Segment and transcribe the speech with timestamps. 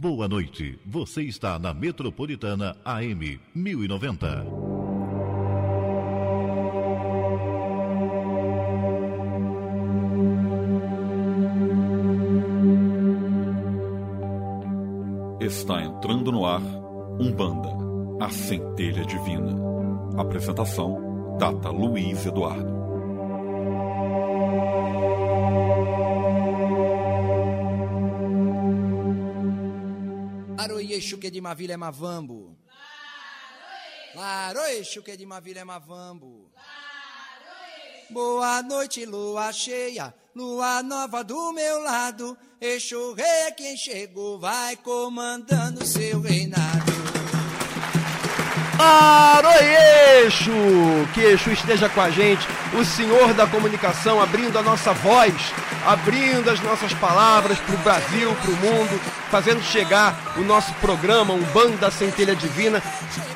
[0.00, 0.78] Boa noite.
[0.86, 4.46] Você está na Metropolitana AM 1090.
[15.40, 16.62] Está entrando no ar
[17.18, 17.70] Umbanda,
[18.24, 19.50] a centelha divina.
[20.16, 22.77] Apresentação: Data Luiz Eduardo.
[31.18, 32.56] Que de Mavilha é Mavambo.
[34.14, 36.50] Laroixo que de Mavilha é Mavambo.
[38.10, 42.38] Boa noite, lua cheia, lua nova do meu lado.
[42.60, 46.98] Eixo rei é quem chegou, vai comandando seu reinado.
[48.80, 50.52] Aroeixo!
[51.12, 52.46] Que Exu esteja com a gente,
[52.78, 55.34] o Senhor da comunicação, abrindo a nossa voz,
[55.86, 59.00] abrindo as nossas palavras para o Brasil, para o mundo,
[59.30, 62.82] fazendo chegar o nosso programa, um Banda Centelha Divina,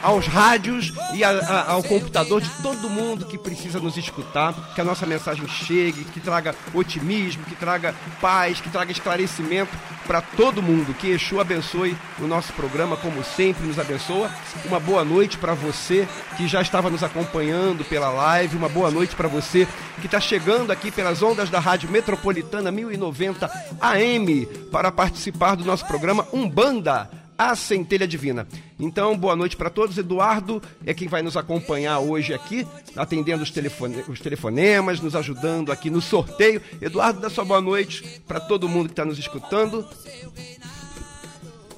[0.03, 4.81] aos rádios e a, a, ao computador de todo mundo que precisa nos escutar, que
[4.81, 9.71] a nossa mensagem chegue, que traga otimismo, que traga paz, que traga esclarecimento
[10.07, 10.95] para todo mundo.
[10.95, 14.31] Que Exu abençoe o nosso programa, como sempre nos abençoa.
[14.65, 19.15] Uma boa noite para você que já estava nos acompanhando pela live, uma boa noite
[19.15, 19.69] para você
[20.01, 22.32] que está chegando aqui pelas ondas da Rádio Metropolitana
[22.73, 28.47] 1090 AM para participar do nosso programa Umbanda a Centelha Divina.
[28.79, 29.99] Então, boa noite para todos.
[29.99, 35.73] Eduardo é quem vai nos acompanhar hoje aqui, atendendo os, telefone os telefonemas, nos ajudando
[35.73, 36.63] aqui no sorteio.
[36.81, 39.87] Eduardo, dá sua boa noite para todo mundo que está nos escutando.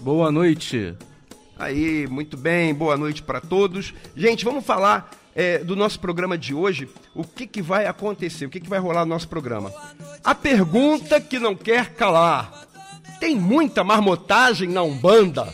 [0.01, 0.95] Boa noite.
[1.59, 3.95] Aí, muito bem, boa noite para todos.
[4.15, 6.89] Gente, vamos falar é, do nosso programa de hoje.
[7.15, 8.47] O que, que vai acontecer?
[8.47, 9.73] O que, que vai rolar no nosso programa?
[10.23, 12.67] A pergunta que não quer calar.
[13.19, 15.53] Tem muita marmotagem na Umbanda.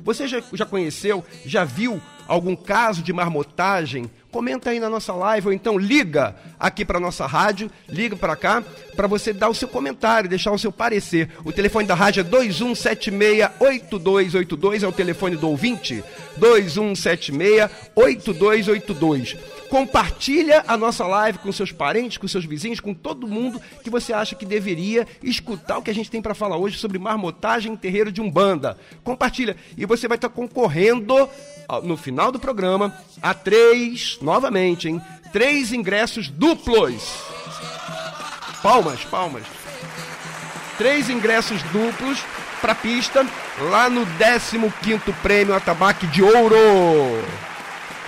[0.00, 4.10] Você já, já conheceu, já viu algum caso de marmotagem?
[4.36, 8.62] Comenta aí na nossa live ou então liga aqui para nossa rádio, liga para cá
[8.94, 11.30] para você dar o seu comentário, deixar o seu parecer.
[11.42, 16.04] O telefone da rádio é 21768282 é o telefone do ouvinte.
[16.38, 19.38] 21768282.
[19.70, 24.12] Compartilha a nossa live com seus parentes, com seus vizinhos, com todo mundo que você
[24.12, 27.76] acha que deveria escutar o que a gente tem para falar hoje sobre marmotagem em
[27.76, 28.76] terreiro de Umbanda.
[29.02, 31.26] Compartilha e você vai estar concorrendo
[31.82, 35.00] no final do programa a três, novamente, hein?
[35.32, 37.02] Três ingressos duplos.
[38.62, 39.44] Palmas, palmas.
[40.78, 42.18] Três ingressos duplos
[42.60, 43.26] para pista
[43.70, 46.56] lá no 15º Prêmio Atabaque de Ouro.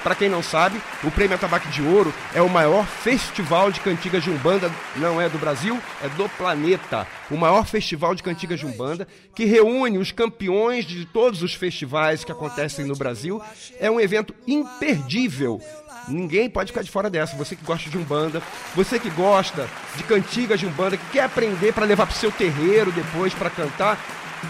[0.09, 4.25] Para quem não sabe, o Prêmio Atabaque de Ouro é o maior festival de cantigas
[4.25, 7.07] de Umbanda, não é do Brasil, é do planeta.
[7.31, 12.25] O maior festival de cantigas de Umbanda, que reúne os campeões de todos os festivais
[12.25, 13.39] que acontecem no Brasil.
[13.79, 15.61] É um evento imperdível.
[16.09, 17.37] Ninguém pode ficar de fora dessa.
[17.37, 18.43] Você que gosta de Umbanda,
[18.75, 22.33] você que gosta de cantigas de Umbanda, que quer aprender para levar para o seu
[22.33, 24.03] terreiro depois para cantar,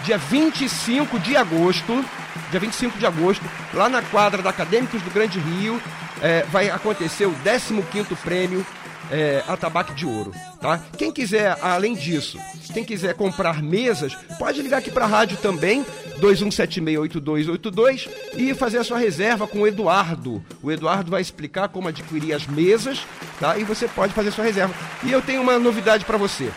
[0.05, 2.05] dia 25 de agosto,
[2.51, 3.45] dia 25 de agosto,
[3.75, 5.81] lá na quadra da Acadêmicos do Grande Rio,
[6.21, 8.65] é, vai acontecer o 15º prêmio
[9.11, 10.81] é, Atabaque de Ouro, tá?
[10.97, 12.39] Quem quiser, além disso,
[12.73, 15.85] quem quiser comprar mesas, pode ligar aqui para a rádio também,
[16.21, 20.45] 21768282 e fazer a sua reserva com o Eduardo.
[20.63, 23.07] O Eduardo vai explicar como adquirir as mesas,
[23.41, 23.57] tá?
[23.57, 24.75] E você pode fazer a sua reserva.
[25.03, 26.51] E eu tenho uma novidade para você.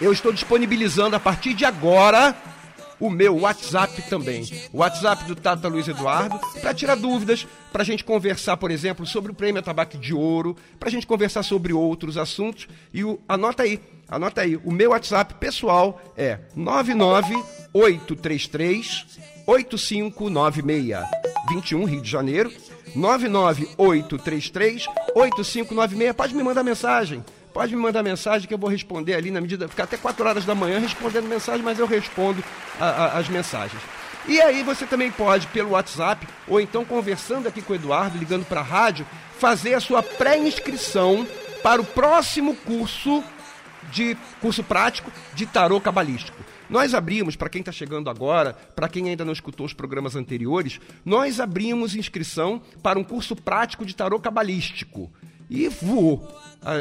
[0.00, 2.34] Eu estou disponibilizando a partir de agora
[3.00, 4.48] o meu WhatsApp também.
[4.72, 9.04] O WhatsApp do Tata Luiz Eduardo, para tirar dúvidas, para a gente conversar, por exemplo,
[9.06, 12.68] sobre o Prêmio Tabaco de Ouro, para a gente conversar sobre outros assuntos.
[12.92, 19.06] E o, anota aí, anota aí, o meu WhatsApp pessoal é 99833
[19.46, 20.98] 8596
[21.48, 22.52] 21 Rio de Janeiro
[22.96, 27.22] 99833 8596 pode me mandar mensagem
[27.56, 29.66] pode me mandar mensagem que eu vou responder ali na medida.
[29.66, 32.44] Ficar até 4 horas da manhã respondendo mensagem, mas eu respondo
[32.78, 33.80] a, a, as mensagens.
[34.28, 38.44] E aí você também pode, pelo WhatsApp, ou então conversando aqui com o Eduardo, ligando
[38.44, 39.06] para a rádio,
[39.38, 41.26] fazer a sua pré-inscrição
[41.62, 43.24] para o próximo curso
[43.90, 46.36] de curso prático de tarô cabalístico.
[46.68, 50.78] Nós abrimos, para quem está chegando agora, para quem ainda não escutou os programas anteriores,
[51.06, 55.10] nós abrimos inscrição para um curso prático de tarô cabalístico.
[55.48, 56.26] E voou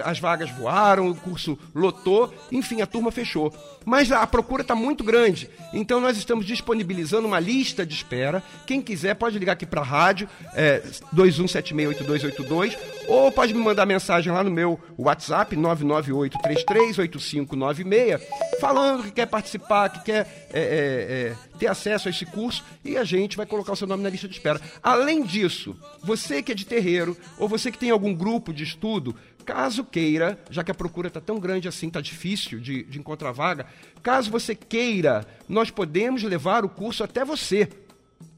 [0.04, 3.54] as vagas voaram, o curso lotou, enfim, a turma fechou.
[3.86, 8.42] Mas a procura está muito grande, então nós estamos disponibilizando uma lista de espera.
[8.66, 10.82] Quem quiser pode ligar aqui para a rádio, é,
[11.16, 12.76] 21768282,
[13.08, 18.22] Ou pode me mandar mensagem lá no meu WhatsApp, 998338596,
[18.60, 22.98] falando que quer participar, que quer é, é, é, ter acesso a esse curso e
[22.98, 24.62] a gente vai colocar o seu nome na lista de espera.
[24.82, 29.16] Além disso, você que é de terreiro ou você que tem algum grupo de estudo,
[29.46, 33.32] caso queira, já que a procura está tão grande assim, está difícil de, de encontrar
[33.32, 33.66] vaga,
[34.02, 37.70] caso você queira, nós podemos levar o curso até você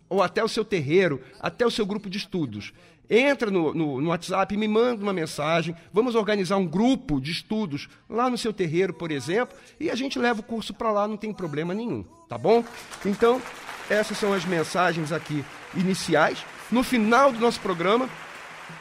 [0.10, 2.74] ou até o seu terreiro, até o seu grupo de estudos.
[3.10, 7.88] Entra no, no, no, WhatsApp, me manda uma mensagem, vamos organizar um grupo de estudos
[8.10, 11.16] lá no seu terreiro, por exemplo, e a gente leva o curso para lá, não
[11.16, 12.64] tem problema nenhum, tá bom?
[13.06, 13.42] Então,
[13.90, 15.44] essas são as mensagens aqui
[15.74, 16.46] iniciais.
[16.70, 18.10] No final do nosso programa,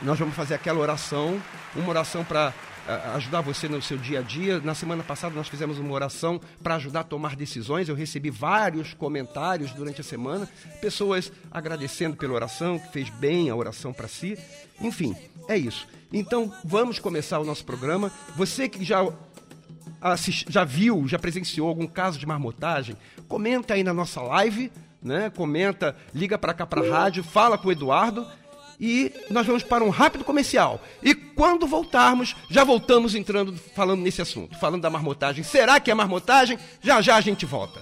[0.03, 1.41] nós vamos fazer aquela oração,
[1.75, 2.53] uma oração para
[3.15, 4.61] ajudar você no seu dia a dia.
[4.61, 7.89] Na semana passada nós fizemos uma oração para ajudar a tomar decisões.
[7.89, 10.49] Eu recebi vários comentários durante a semana,
[10.81, 14.39] pessoas agradecendo pela oração, que fez bem a oração para si.
[14.81, 15.17] Enfim,
[15.49, 15.87] é isso.
[16.13, 18.11] Então vamos começar o nosso programa.
[18.37, 19.07] Você que já
[20.01, 22.97] assist, já viu, já presenciou algum caso de marmotagem,
[23.27, 24.71] comenta aí na nossa live,
[25.03, 25.31] né?
[25.31, 28.27] Comenta, liga para cá para a rádio, fala com o Eduardo
[28.81, 30.81] e nós vamos para um rápido comercial.
[31.03, 35.45] E quando voltarmos, já voltamos entrando falando nesse assunto, falando da marmotagem.
[35.45, 36.59] Será que é marmotagem?
[36.83, 37.81] Já já a gente volta.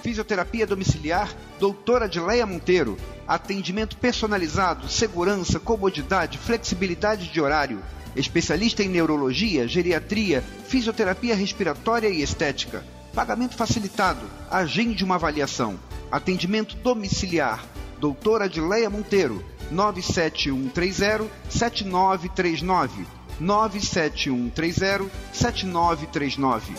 [0.02, 1.30] Fisioterapia domiciliar,
[1.60, 2.96] doutora Adileia Monteiro.
[3.28, 7.82] Atendimento personalizado, segurança, comodidade, flexibilidade de horário.
[8.14, 12.82] Especialista em neurologia, geriatria, fisioterapia respiratória e estética.
[13.16, 14.20] Pagamento facilitado.
[14.50, 15.78] Agende uma avaliação.
[16.12, 17.64] Atendimento domiciliar.
[17.98, 19.42] Doutora Adileia Monteiro.
[19.70, 23.06] 97130 7939.
[23.40, 26.74] 97130 7939.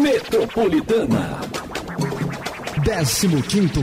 [0.00, 1.40] Metropolitana.
[2.84, 3.28] 15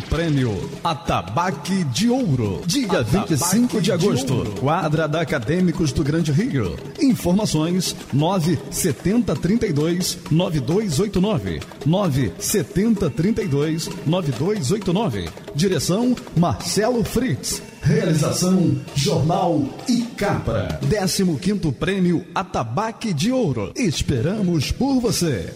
[0.10, 2.62] Prêmio Atabaque de Ouro.
[2.66, 4.44] Dia Atabaque 25 de agosto.
[4.44, 6.75] De Quadra da Acadêmicos do Grande Rio.
[7.01, 11.62] Informações 97032 9289.
[11.86, 15.30] 97032 9289.
[15.56, 17.62] Direção Marcelo Fritz.
[17.81, 20.78] Realização Jornal e Capra.
[20.81, 23.72] 15 Prêmio Atabaque de Ouro.
[23.78, 25.54] Esperamos por você.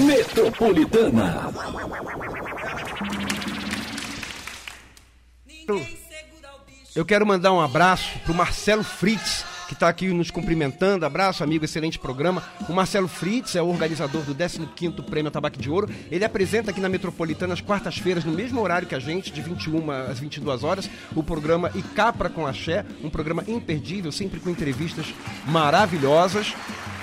[0.00, 1.52] Metropolitana.
[6.94, 11.06] Eu quero mandar um abraço pro Marcelo Fritz, que está aqui nos cumprimentando.
[11.06, 12.42] Abraço, amigo, excelente programa.
[12.68, 15.88] O Marcelo Fritz é o organizador do 15º Prêmio Tabaco de Ouro.
[16.10, 19.90] Ele apresenta aqui na Metropolitana às quartas-feiras, no mesmo horário que a gente, de 21
[19.90, 25.06] às 22 horas, o programa Icapra com Axé, um programa imperdível, sempre com entrevistas
[25.46, 26.54] maravilhosas.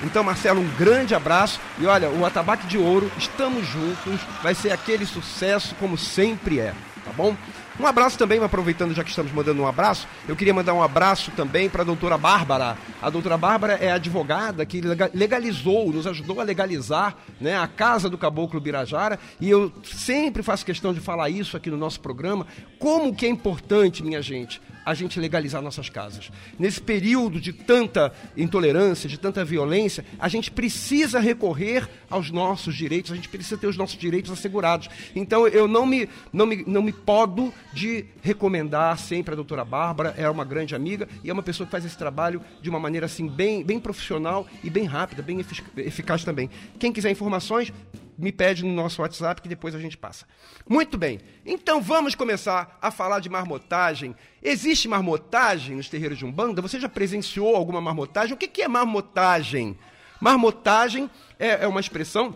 [0.04, 1.60] Então, Marcelo, um grande abraço.
[1.80, 6.74] E olha, o Atabaque de Ouro, estamos juntos, vai ser aquele sucesso como sempre é,
[7.04, 7.36] tá bom?
[7.80, 11.32] Um abraço também, aproveitando já que estamos mandando um abraço, eu queria mandar um abraço
[11.32, 12.78] também para a doutora Bárbara.
[13.02, 14.82] A doutora Bárbara é advogada que
[15.14, 19.18] legalizou, nos ajudou a legalizar né, a casa do Caboclo Birajara.
[19.40, 22.46] E eu sempre faço questão de falar isso aqui no nosso programa.
[22.78, 26.32] Como que é importante, minha gente, a gente legalizar nossas casas.
[26.58, 33.12] Nesse período de tanta intolerância, de tanta violência, a gente precisa recorrer aos nossos direitos,
[33.12, 34.90] a gente precisa ter os nossos direitos assegurados.
[35.16, 40.16] Então eu não me, não me, não me podo de recomendar sempre a doutora Bárbara,
[40.18, 43.06] é uma grande amiga e é uma pessoa que faz esse trabalho de uma maneira
[43.06, 45.40] assim bem, bem profissional e bem rápida, bem
[45.78, 46.50] eficaz também.
[46.80, 47.72] Quem quiser informações,
[48.20, 50.26] me pede no nosso WhatsApp que depois a gente passa.
[50.68, 54.16] Muito bem, então vamos começar a falar de marmotagem.
[54.44, 56.62] Existe marmotagem nos terreiros de Umbanda?
[56.62, 58.34] Você já presenciou alguma marmotagem?
[58.34, 59.78] O que é marmotagem?
[60.20, 62.36] Marmotagem é, é uma expressão,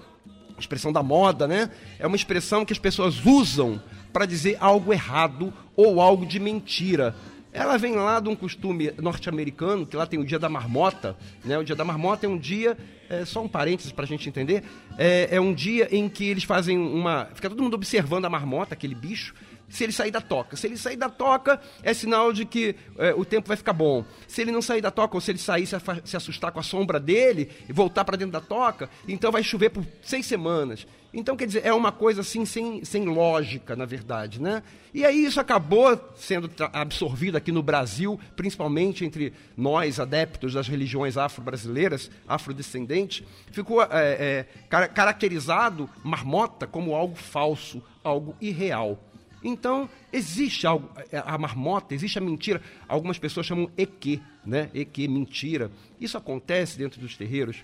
[0.58, 1.70] expressão da moda, né?
[2.00, 3.82] É uma expressão que as pessoas usam
[4.14, 7.16] para dizer algo errado ou algo de mentira.
[7.54, 11.16] Ela vem lá de um costume norte-americano, que lá tem o dia da marmota.
[11.46, 11.56] Né?
[11.56, 12.76] O dia da marmota é um dia,
[13.08, 14.64] é, só um parênteses para a gente entender,
[14.98, 17.30] é, é, um dia em que eles fazem uma.
[17.36, 19.36] Fica todo mundo observando a marmota, aquele bicho,
[19.70, 20.58] se ele sair da toca.
[20.58, 24.04] Se ele sair da toca, é sinal de que é, o tempo vai ficar bom.
[24.28, 26.64] Se ele não sair da toca, ou se ele sair se, se assustar com a
[26.64, 30.88] sombra dele e voltar para dentro da toca, então vai chover por seis semanas.
[31.14, 34.64] Então, quer dizer, é uma coisa assim sem, sem lógica, na verdade, né?
[34.92, 41.16] E aí isso acabou sendo absorvido aqui no Brasil, principalmente entre nós, adeptos das religiões
[41.16, 44.48] afro-brasileiras, afrodescendentes, ficou é, é,
[44.88, 49.00] caracterizado marmota como algo falso, algo irreal.
[49.44, 52.62] Então, existe algo, é, a marmota, existe a mentira.
[52.88, 54.70] Algumas pessoas chamam eque, né?
[54.74, 55.70] Eque, mentira.
[56.00, 57.58] Isso acontece dentro dos terreiros.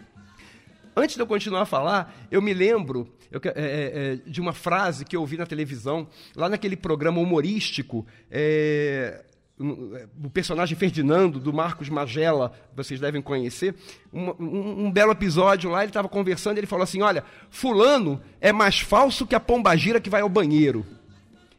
[1.00, 4.53] Antes de eu continuar a falar, eu me lembro eu, é, é, é, de uma
[4.53, 9.24] frase que eu ouvi na televisão, lá naquele programa humorístico, é,
[9.60, 13.75] o personagem Ferdinando, do Marcos Magela, vocês devem conhecer,
[14.12, 18.22] um, um, um belo episódio lá, ele estava conversando e ele falou assim, olha, fulano
[18.39, 20.86] é mais falso que a pombagira que vai ao banheiro.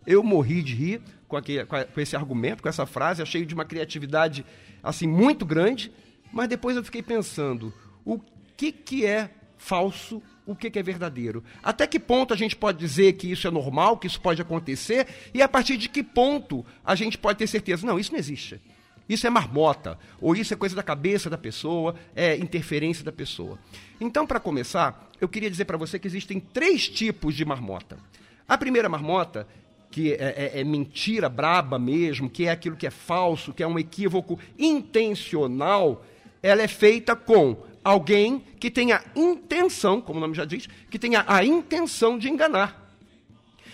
[0.06, 3.66] Eu morri de rir com, aquele, com esse argumento, com essa frase, achei de uma
[3.66, 4.46] criatividade
[4.82, 5.92] assim muito grande,
[6.32, 8.18] mas depois eu fiquei pensando, o
[8.60, 11.42] que, que é falso, o que, que é verdadeiro?
[11.62, 15.06] Até que ponto a gente pode dizer que isso é normal, que isso pode acontecer,
[15.32, 17.86] e a partir de que ponto a gente pode ter certeza?
[17.86, 18.60] Não, isso não existe.
[19.08, 23.58] Isso é marmota, ou isso é coisa da cabeça da pessoa, é interferência da pessoa.
[23.98, 27.96] Então, para começar, eu queria dizer para você que existem três tipos de marmota.
[28.46, 29.48] A primeira marmota
[29.90, 33.66] que é, é, é, mentira braba mesmo, que é aquilo que é falso, que é
[33.66, 36.04] um equívoco intencional,
[36.42, 41.24] ela é feita com alguém que tenha intenção, como o nome já diz, que tenha
[41.26, 42.96] a intenção de enganar.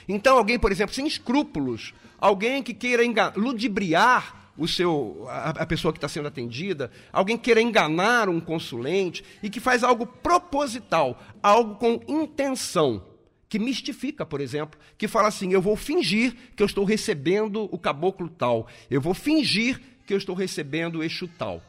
[0.08, 3.02] Então, alguém, por exemplo, sem escrúpulos, alguém que queira
[3.36, 8.40] ludibriar o seu, a, a pessoa que está sendo atendida, alguém que queira enganar um
[8.40, 13.02] consulente e que faz algo proposital, algo com intenção
[13.48, 17.78] que mistifica, por exemplo, que fala assim: eu vou fingir que eu estou recebendo o
[17.78, 21.62] caboclo tal, eu vou fingir que eu estou recebendo o eixo tal.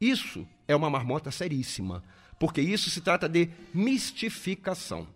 [0.00, 2.02] Isso é uma marmota seríssima,
[2.38, 5.06] porque isso se trata de mistificação.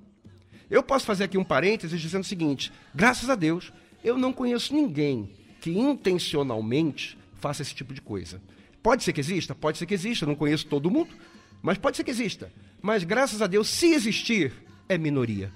[0.70, 3.72] Eu posso fazer aqui um parênteses dizendo o seguinte: graças a Deus,
[4.02, 8.40] eu não conheço ninguém que intencionalmente faça esse tipo de coisa.
[8.82, 9.54] Pode ser que exista?
[9.54, 11.14] Pode ser que exista, eu não conheço todo mundo,
[11.62, 12.52] mas pode ser que exista.
[12.80, 14.52] Mas graças a Deus, se existir,
[14.88, 15.52] é minoria.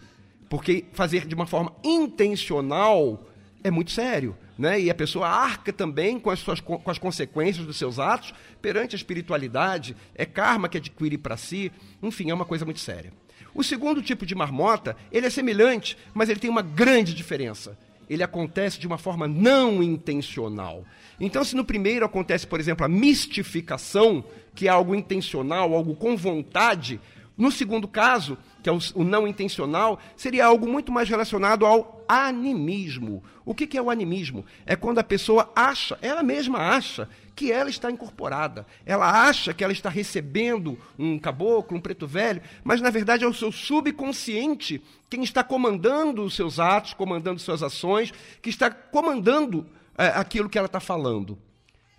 [0.49, 3.25] Porque fazer de uma forma intencional
[3.63, 4.37] é muito sério.
[4.59, 4.81] Né?
[4.81, 8.95] E a pessoa arca também com as, suas, com as consequências dos seus atos perante
[8.95, 13.13] a espiritualidade, é karma que adquire para si, enfim, é uma coisa muito séria.
[13.55, 17.77] O segundo tipo de marmota, ele é semelhante, mas ele tem uma grande diferença.
[18.09, 20.85] Ele acontece de uma forma não intencional.
[21.19, 24.25] Então, se no primeiro acontece, por exemplo, a mistificação,
[24.55, 27.01] que é algo intencional, algo com vontade,
[27.37, 32.00] no segundo caso, que é o, o, não intencional, seria algo muito mais relacionado ao
[32.11, 33.23] animismo.
[33.45, 34.45] O que, é o animismo?
[34.67, 38.67] É quando a pessoa acha, ela mesma acha, que ela está incorporada.
[38.85, 43.29] Ela acha que ela está recebendo um caboclo, um preto velho, mas na verdade é
[43.29, 48.13] o seu subconsciente quem está comandando os seus atos, comandando suas ações,
[48.43, 51.39] que está comandando é, aquilo que ela está falando.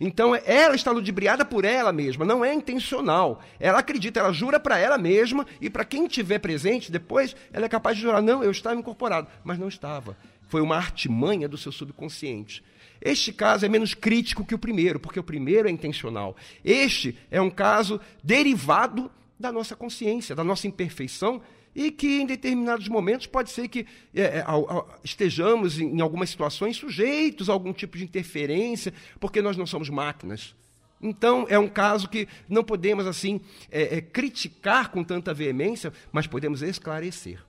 [0.03, 3.39] Então ela está ludibriada por ela mesma, não é intencional.
[3.59, 7.69] Ela acredita, ela jura para ela mesma e para quem tiver presente depois, ela é
[7.69, 10.17] capaz de jurar: não, eu estava incorporado, mas não estava.
[10.49, 12.63] Foi uma artimanha do seu subconsciente.
[12.99, 16.35] Este caso é menos crítico que o primeiro, porque o primeiro é intencional.
[16.65, 21.43] Este é um caso derivado da nossa consciência, da nossa imperfeição
[21.75, 24.45] e que em determinados momentos pode ser que é, é
[25.03, 30.55] estejamos em, algumas situações sujeitos a algum tipo de interferência, porque nós não somos máquinas.
[31.01, 36.27] Então, é um caso que não podemos, assim, é, é, criticar com tanta veemência, mas
[36.27, 37.39] podemos esclarecer.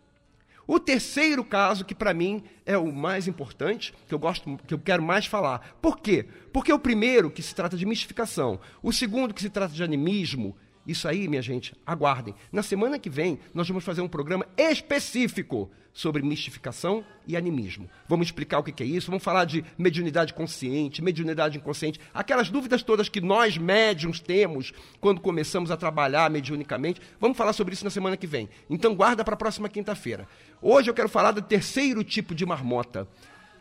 [0.67, 4.79] O terceiro caso, que para mim é o mais importante, que eu gosto, que eu
[4.79, 5.76] quero mais falar.
[5.83, 6.25] Por quê?
[6.52, 10.57] Porque o primeiro, que se trata de mistificação, o segundo, que se trata de animismo,
[10.87, 12.35] isso aí, minha gente, aguardem.
[12.51, 17.89] Na semana que vem, nós vamos fazer um programa específico sobre mistificação e animismo.
[18.09, 22.83] Vamos explicar o que é isso, vamos falar de mediunidade consciente, mediunidade inconsciente, aquelas dúvidas
[22.83, 27.01] todas que nós médiums temos quando começamos a trabalhar mediunicamente.
[27.21, 28.49] Vamos falar sobre isso na semana que vem.
[28.69, 30.27] Então guarda para a próxima quinta-feira.
[30.61, 33.07] Hoje eu quero falar do terceiro tipo de marmota,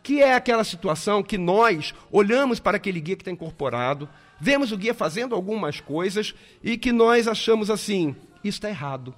[0.02, 4.08] que é aquela situação que nós olhamos para aquele guia que está incorporado,
[4.42, 6.34] vemos o guia fazendo algumas coisas
[6.64, 9.14] e que nós achamos assim: isso está errado.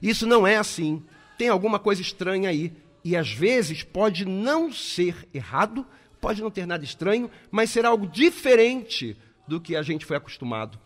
[0.00, 1.02] Isso não é assim.
[1.36, 2.72] Tem alguma coisa estranha aí.
[3.04, 5.86] E às vezes pode não ser errado,
[6.18, 10.78] pode não ter nada estranho, mas ser algo diferente do que a gente foi acostumado.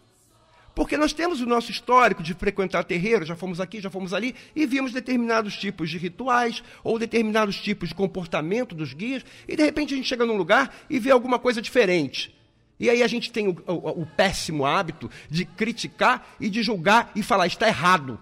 [0.74, 4.34] Porque nós temos o nosso histórico de frequentar terreiro, já fomos aqui, já fomos ali,
[4.56, 9.62] e vimos determinados tipos de rituais ou determinados tipos de comportamento dos guias, e de
[9.62, 12.39] repente a gente chega num lugar e vê alguma coisa diferente.
[12.80, 17.12] E aí a gente tem o, o, o péssimo hábito de criticar e de julgar
[17.14, 18.18] e falar, está errado.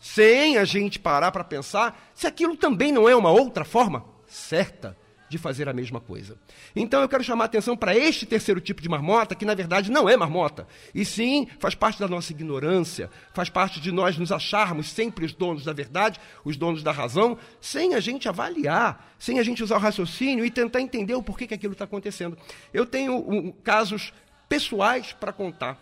[0.00, 4.96] Sem a gente parar para pensar se aquilo também não é uma outra forma certa
[5.28, 6.36] de fazer a mesma coisa.
[6.74, 9.90] Então eu quero chamar a atenção para este terceiro tipo de marmota, que na verdade
[9.90, 14.32] não é marmota, e sim faz parte da nossa ignorância, faz parte de nós nos
[14.32, 19.38] acharmos sempre os donos da verdade, os donos da razão, sem a gente avaliar, sem
[19.38, 22.36] a gente usar o raciocínio e tentar entender o porquê que aquilo está acontecendo.
[22.72, 24.12] Eu tenho um, casos
[24.48, 25.78] pessoais para contar.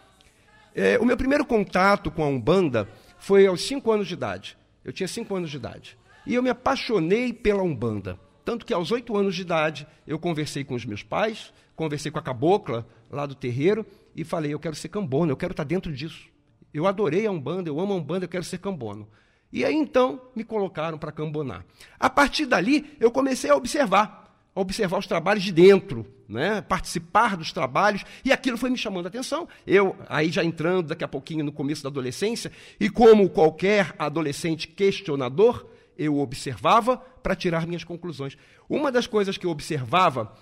[0.74, 2.88] É, o meu primeiro contato com a Umbanda
[3.18, 4.58] foi aos cinco anos de idade.
[4.84, 5.96] Eu tinha cinco anos de idade.
[6.26, 8.18] E eu me apaixonei pela Umbanda.
[8.46, 12.18] Tanto que aos oito anos de idade eu conversei com os meus pais, conversei com
[12.20, 13.84] a cabocla lá do terreiro
[14.14, 16.28] e falei: eu quero ser cambono, eu quero estar dentro disso.
[16.72, 19.08] Eu adorei a Umbanda, eu amo a Umbanda, eu quero ser cambono.
[19.52, 21.66] E aí então me colocaram para cambonar.
[21.98, 26.60] A partir dali eu comecei a observar, a observar os trabalhos de dentro, né?
[26.60, 29.48] participar dos trabalhos, e aquilo foi me chamando a atenção.
[29.66, 34.68] Eu, aí já entrando daqui a pouquinho no começo da adolescência, e como qualquer adolescente
[34.68, 35.66] questionador,
[35.98, 38.36] eu observava para tirar minhas conclusões.
[38.68, 40.32] Uma das coisas que eu observava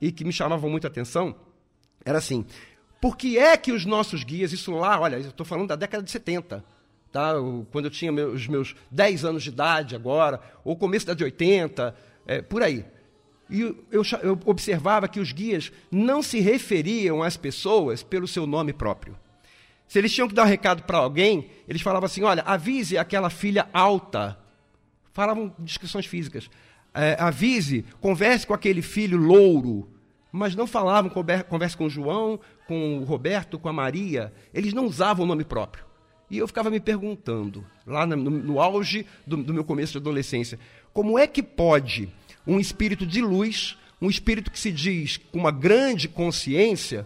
[0.00, 1.34] e que me chamava muita atenção
[2.04, 2.44] era assim:
[3.00, 6.02] por que é que os nossos guias, isso lá, olha, eu estou falando da década
[6.02, 6.64] de 70,
[7.12, 7.32] tá?
[7.70, 11.24] quando eu tinha meus, os meus 10 anos de idade agora, ou começo da de
[11.24, 11.94] 80,
[12.26, 12.84] é, por aí.
[13.50, 18.74] E eu, eu observava que os guias não se referiam às pessoas pelo seu nome
[18.74, 19.16] próprio.
[19.86, 23.30] Se eles tinham que dar um recado para alguém, eles falavam assim: olha, avise aquela
[23.30, 24.38] filha alta
[25.18, 26.48] falavam descrições físicas.
[26.94, 29.88] É, avise, converse com aquele filho louro.
[30.30, 31.10] Mas não falavam,
[31.48, 34.32] converse com o João, com o Roberto, com a Maria.
[34.54, 35.84] Eles não usavam o nome próprio.
[36.30, 40.56] E eu ficava me perguntando, lá no, no auge do, do meu começo de adolescência,
[40.92, 42.08] como é que pode
[42.46, 47.04] um espírito de luz, um espírito que se diz com uma grande consciência,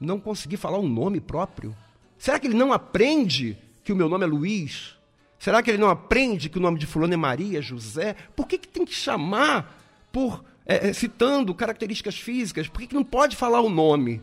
[0.00, 1.76] não conseguir falar um nome próprio?
[2.16, 5.01] Será que ele não aprende que o meu nome é Luiz?
[5.42, 8.14] Será que ele não aprende que o nome de fulano é Maria, José?
[8.36, 9.76] Por que, que tem que chamar
[10.12, 12.68] por é, é, citando características físicas?
[12.68, 14.22] Por que, que não pode falar o nome?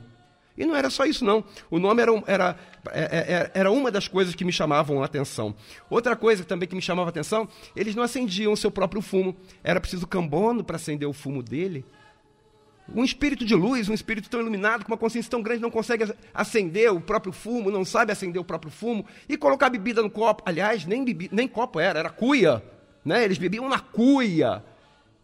[0.58, 1.44] E não era só isso, não.
[1.70, 2.60] O nome era, era,
[2.94, 5.54] é, é, era uma das coisas que me chamavam a atenção.
[5.90, 9.36] Outra coisa também que me chamava a atenção, eles não acendiam o seu próprio fumo.
[9.62, 11.84] Era preciso cambono para acender o fumo dele.
[12.96, 16.14] Um espírito de luz, um espírito tão iluminado, com uma consciência tão grande, não consegue
[16.34, 20.44] acender o próprio fumo, não sabe acender o próprio fumo, e colocar bebida no copo.
[20.46, 22.64] Aliás, nem, bebi, nem copo era, era cuia.
[23.04, 23.24] Né?
[23.24, 24.64] Eles bebiam na cuia.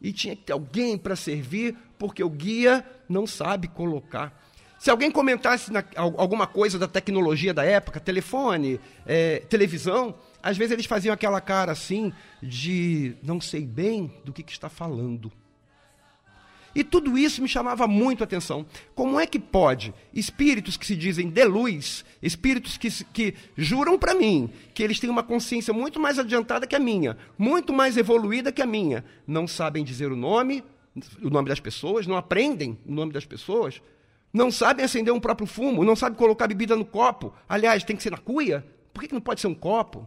[0.02, 4.46] E tinha que ter alguém para servir, porque o guia não sabe colocar.
[4.78, 10.74] Se alguém comentasse na, alguma coisa da tecnologia da época, telefone, é, televisão, às vezes
[10.74, 15.32] eles faziam aquela cara assim de não sei bem do que, que está falando.
[16.76, 18.66] E tudo isso me chamava muito a atenção.
[18.94, 24.14] Como é que pode espíritos que se dizem de luz, espíritos que, que juram para
[24.14, 28.52] mim que eles têm uma consciência muito mais adiantada que a minha, muito mais evoluída
[28.52, 30.62] que a minha, não sabem dizer o nome,
[31.22, 33.82] o nome das pessoas, não aprendem o nome das pessoas,
[34.34, 37.34] não sabem acender um próprio fumo, não sabem colocar bebida no copo.
[37.48, 38.66] Aliás, tem que ser na cuia?
[38.94, 40.06] Por que, que não pode ser um copo?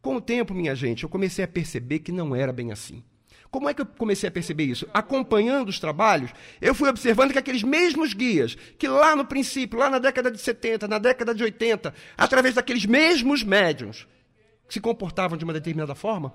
[0.00, 3.04] Com o tempo, minha gente, eu comecei a perceber que não era bem assim.
[3.52, 4.88] Como é que eu comecei a perceber isso?
[4.94, 9.90] Acompanhando os trabalhos, eu fui observando que aqueles mesmos guias, que lá no princípio, lá
[9.90, 14.08] na década de 70, na década de 80, através daqueles mesmos médiums,
[14.66, 16.32] que se comportavam de uma determinada forma,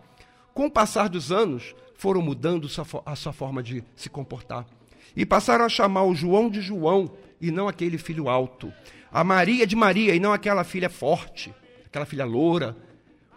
[0.54, 2.70] com o passar dos anos, foram mudando
[3.04, 4.68] a sua forma de se comportar.
[5.16, 8.72] E passaram a chamar o João de João, e não aquele filho alto.
[9.12, 11.52] A Maria de Maria, e não aquela filha forte,
[11.84, 12.78] aquela filha loura.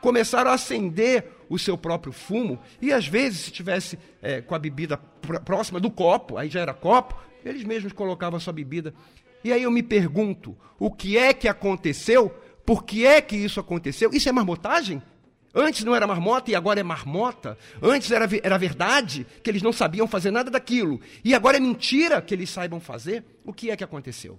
[0.00, 4.58] Começaram a acender o seu próprio fumo, e às vezes, se tivesse é, com a
[4.58, 4.96] bebida
[5.44, 8.94] próxima do copo, aí já era copo, eles mesmos colocavam a sua bebida.
[9.42, 12.30] E aí eu me pergunto, o que é que aconteceu?
[12.64, 14.10] Por que é que isso aconteceu?
[14.12, 15.02] Isso é marmotagem?
[15.52, 17.58] Antes não era marmota e agora é marmota.
[17.82, 21.00] Antes era, era verdade que eles não sabiam fazer nada daquilo.
[21.24, 23.24] E agora é mentira que eles saibam fazer.
[23.44, 24.38] O que é que aconteceu?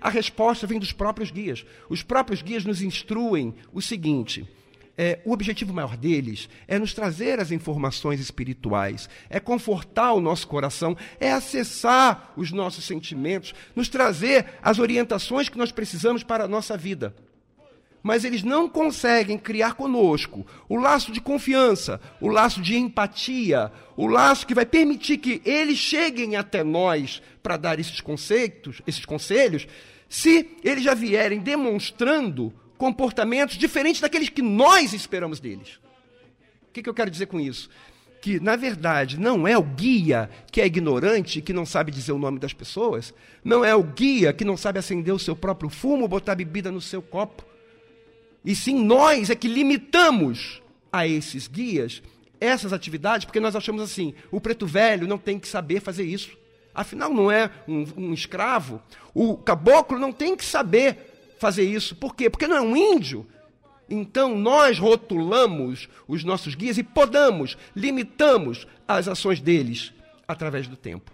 [0.00, 1.66] A resposta vem dos próprios guias.
[1.90, 4.48] Os próprios guias nos instruem o seguinte:
[4.98, 10.48] é, o objetivo maior deles é nos trazer as informações espirituais, é confortar o nosso
[10.48, 16.48] coração, é acessar os nossos sentimentos, nos trazer as orientações que nós precisamos para a
[16.48, 17.14] nossa vida.
[18.02, 24.06] Mas eles não conseguem criar conosco o laço de confiança, o laço de empatia, o
[24.06, 29.66] laço que vai permitir que eles cheguem até nós para dar esses conceitos, esses conselhos,
[30.08, 35.78] se eles já vierem demonstrando comportamentos diferentes daqueles que nós esperamos deles.
[36.68, 37.68] O que, que eu quero dizer com isso?
[38.20, 42.18] Que, na verdade, não é o guia que é ignorante, que não sabe dizer o
[42.18, 46.08] nome das pessoas, não é o guia que não sabe acender o seu próprio fumo,
[46.08, 47.44] botar bebida no seu copo.
[48.44, 50.62] E sim nós é que limitamos
[50.92, 52.02] a esses guias
[52.40, 56.36] essas atividades, porque nós achamos assim: o preto velho não tem que saber fazer isso.
[56.74, 58.82] Afinal, não é um, um escravo.
[59.14, 61.96] O caboclo não tem que saber fazer isso.
[61.96, 62.28] Por quê?
[62.30, 63.26] Porque não é um índio.
[63.88, 69.92] Então, nós rotulamos os nossos guias e podamos, limitamos as ações deles
[70.26, 71.12] através do tempo.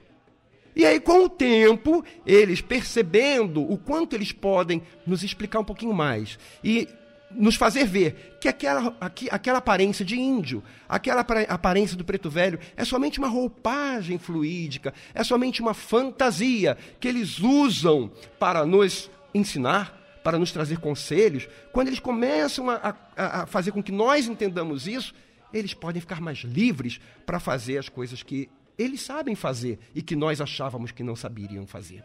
[0.75, 5.93] E aí, com o tempo, eles percebendo o quanto eles podem nos explicar um pouquinho
[5.93, 6.89] mais e
[7.35, 8.95] nos fazer ver que aquela,
[9.31, 15.23] aquela aparência de índio, aquela aparência do preto velho, é somente uma roupagem fluídica, é
[15.23, 21.49] somente uma fantasia que eles usam para nos ensinar, para nos trazer conselhos.
[21.73, 25.15] Quando eles começam a, a, a fazer com que nós entendamos isso,
[25.53, 30.17] eles podem ficar mais livres para fazer as coisas que eles sabem fazer e que
[30.17, 32.03] nós achávamos que não saberiam fazer.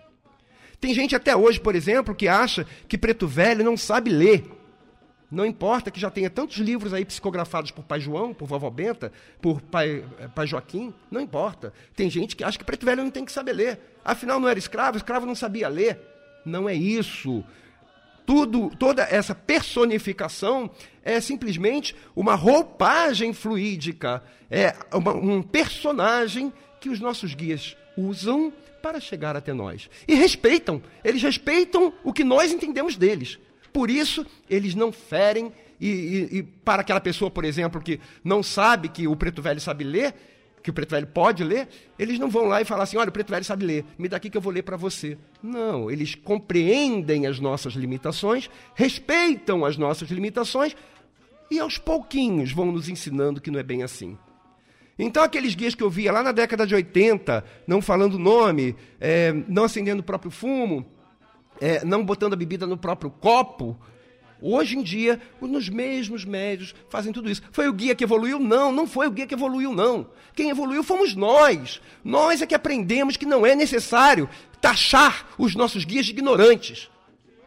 [0.80, 4.46] Tem gente até hoje, por exemplo, que acha que preto velho não sabe ler.
[5.30, 9.12] Não importa que já tenha tantos livros aí psicografados por pai João, por vovó Benta,
[9.42, 11.74] por pai, eh, pai Joaquim, não importa.
[11.96, 13.80] Tem gente que acha que preto velho não tem que saber ler.
[14.06, 16.00] Afinal, não era escravo, escravo não sabia ler.
[16.46, 17.44] Não é isso.
[18.28, 20.70] Tudo, toda essa personificação
[21.02, 29.00] é simplesmente uma roupagem fluídica, é uma, um personagem que os nossos guias usam para
[29.00, 29.90] chegar até nós.
[30.06, 33.40] E respeitam, eles respeitam o que nós entendemos deles.
[33.72, 35.50] Por isso, eles não ferem.
[35.80, 39.62] E, e, e, para aquela pessoa, por exemplo, que não sabe que o preto velho
[39.62, 40.14] sabe ler,
[40.68, 43.12] que o preto velho pode ler, eles não vão lá e falar assim: olha, o
[43.12, 45.18] preto velho sabe ler, me dá aqui que eu vou ler para você.
[45.42, 50.76] Não, eles compreendem as nossas limitações, respeitam as nossas limitações
[51.50, 54.18] e aos pouquinhos vão nos ensinando que não é bem assim.
[55.00, 59.32] Então, aqueles guias que eu via lá na década de 80, não falando nome, é,
[59.48, 60.86] não acendendo o próprio fumo,
[61.62, 63.80] é, não botando a bebida no próprio copo.
[64.42, 67.42] Hoje em dia, nos mesmos médios fazem tudo isso.
[67.52, 68.40] Foi o guia que evoluiu?
[68.40, 70.08] Não, não foi o guia que evoluiu, não.
[70.36, 71.82] Quem evoluiu fomos nós.
[72.04, 74.30] Nós é que aprendemos que não é necessário
[74.62, 76.90] taxar os nossos guias de ignorantes.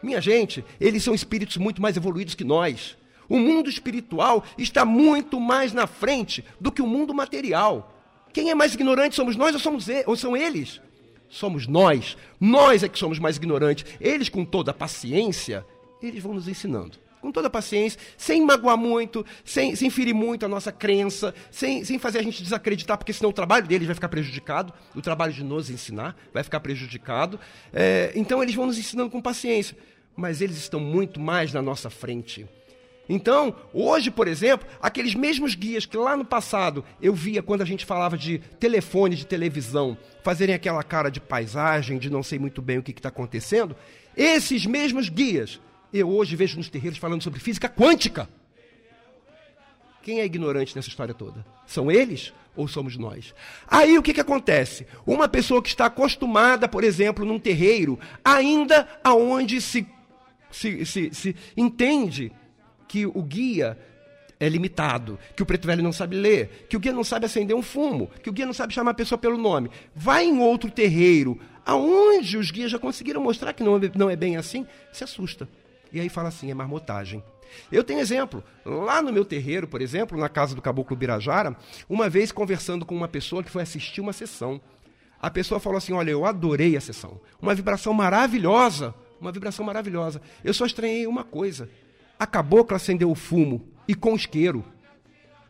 [0.02, 2.96] Minha gente, eles são espíritos muito mais evoluídos que nós.
[3.28, 7.96] O mundo espiritual está muito mais na frente do que o mundo material.
[8.32, 10.80] Quem é mais ignorante somos nós ou, somos ou são eles?
[11.30, 12.16] somos nós.
[12.38, 13.86] Nós é que somos mais ignorantes.
[14.00, 15.64] Eles, com toda a paciência,
[16.06, 16.98] eles vão nos ensinando.
[17.20, 21.98] Com toda paciência, sem magoar muito, sem, sem ferir muito a nossa crença, sem, sem
[21.98, 25.44] fazer a gente desacreditar, porque senão o trabalho deles vai ficar prejudicado, o trabalho de
[25.44, 27.38] nos ensinar vai ficar prejudicado.
[27.74, 29.76] É, então, eles vão nos ensinando com paciência.
[30.16, 32.46] Mas eles estão muito mais na nossa frente.
[33.12, 37.64] Então, hoje, por exemplo, aqueles mesmos guias que lá no passado eu via quando a
[37.64, 42.62] gente falava de telefone, de televisão, fazerem aquela cara de paisagem, de não sei muito
[42.62, 43.74] bem o que está acontecendo,
[44.16, 45.60] esses mesmos guias
[45.92, 48.28] eu hoje vejo nos terreiros falando sobre física quântica.
[50.02, 51.44] Quem é ignorante nessa história toda?
[51.66, 53.34] São eles ou somos nós?
[53.66, 54.86] Aí o que, que acontece?
[55.06, 59.86] Uma pessoa que está acostumada, por exemplo, num terreiro, ainda aonde se,
[60.50, 62.32] se, se, se entende
[62.88, 63.78] que o guia
[64.38, 67.54] é limitado, que o preto velho não sabe ler, que o guia não sabe acender
[67.54, 69.70] um fumo, que o guia não sabe chamar a pessoa pelo nome.
[69.94, 74.16] Vai em outro terreiro, aonde os guias já conseguiram mostrar que não é, não é
[74.16, 75.46] bem assim, se assusta.
[75.92, 77.22] E aí fala assim, é marmotagem.
[77.70, 78.44] Eu tenho exemplo.
[78.64, 81.56] Lá no meu terreiro, por exemplo, na casa do Caboclo Birajara,
[81.88, 84.60] uma vez conversando com uma pessoa que foi assistir uma sessão.
[85.20, 87.20] A pessoa falou assim: Olha, eu adorei a sessão.
[87.40, 88.94] Uma vibração maravilhosa.
[89.20, 90.22] Uma vibração maravilhosa.
[90.42, 91.68] Eu só estranhei uma coisa.
[92.18, 94.64] A cabocla acendeu o fumo e com isqueiro.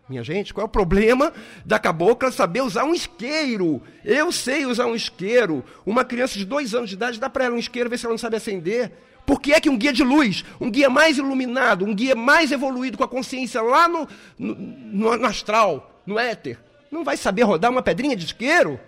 [0.08, 1.32] Minha gente, qual é o problema
[1.64, 3.80] da cabocla saber usar um isqueiro?
[4.04, 5.64] Eu sei usar um isqueiro.
[5.86, 8.12] Uma criança de dois anos de idade, dá para ela um isqueiro, ver se ela
[8.12, 8.90] não sabe acender.
[9.30, 12.50] Por que é que um guia de luz, um guia mais iluminado, um guia mais
[12.50, 16.58] evoluído com a consciência lá no, no, no astral, no éter,
[16.90, 18.80] não vai saber rodar uma pedrinha de isqueiro?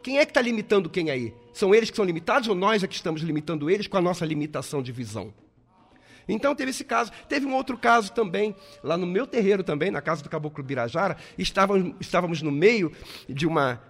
[0.00, 1.34] Quem é que está limitando quem aí?
[1.52, 4.24] São eles que são limitados ou nós é que estamos limitando eles com a nossa
[4.24, 5.34] limitação de visão?
[6.28, 7.10] Então teve esse caso.
[7.28, 11.16] Teve um outro caso também, lá no meu terreiro também, na casa do Caboclo Birajara,
[11.36, 12.92] estávamos, estávamos no meio
[13.28, 13.82] de uma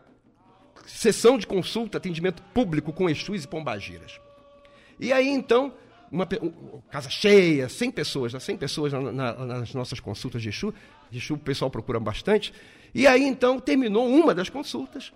[0.87, 4.19] sessão de consulta, atendimento público com Exus e Pombagiras.
[4.99, 5.75] E aí então,
[6.13, 6.29] uma,
[6.91, 10.75] casa cheia, 100 pessoas, né, 100 pessoas na, na, nas nossas consultas de Exu,
[11.11, 12.53] de Exu o pessoal procura bastante.
[12.95, 15.13] E aí então terminou uma das consultas,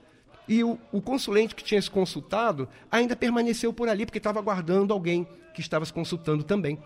[0.48, 4.94] E o, o consulente que tinha se consultado ainda permaneceu por ali, porque estava aguardando
[4.94, 6.78] alguém que estava se consultando também.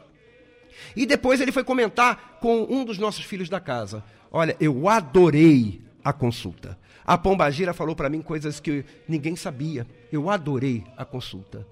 [0.97, 5.81] E depois ele foi comentar com um dos nossos filhos da casa: Olha, eu adorei
[6.03, 6.79] a consulta.
[7.05, 9.87] A Pombagira falou para mim coisas que ninguém sabia.
[10.11, 11.67] Eu adorei a consulta.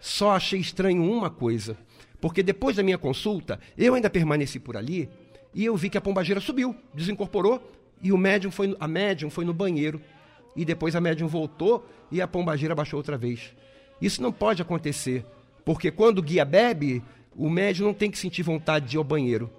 [0.00, 1.76] Só achei estranho uma coisa,
[2.20, 5.08] porque depois da minha consulta, eu ainda permaneci por ali
[5.54, 7.60] e eu vi que a pombageira subiu, desincorporou
[8.02, 10.00] e o médium foi, a médium foi no banheiro.
[10.56, 13.52] E depois a médium voltou e a pombageira baixou outra vez.
[14.00, 15.24] Isso não pode acontecer,
[15.64, 17.02] porque quando o guia bebe,
[17.36, 19.50] o médium não tem que sentir vontade de ir ao banheiro.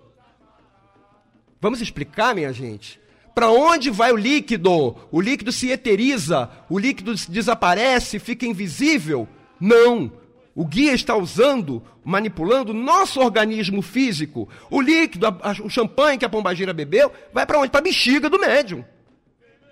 [1.62, 3.00] Vamos explicar, minha gente?
[3.36, 4.96] Para onde vai o líquido?
[5.12, 9.28] O líquido se eteriza, o líquido desaparece, fica invisível?
[9.60, 10.12] Não.
[10.56, 14.50] O guia está usando, manipulando nosso organismo físico.
[14.70, 17.72] O líquido, a, a, o champanhe que a pombagira bebeu, vai para onde?
[17.72, 18.84] Para a bexiga do médium.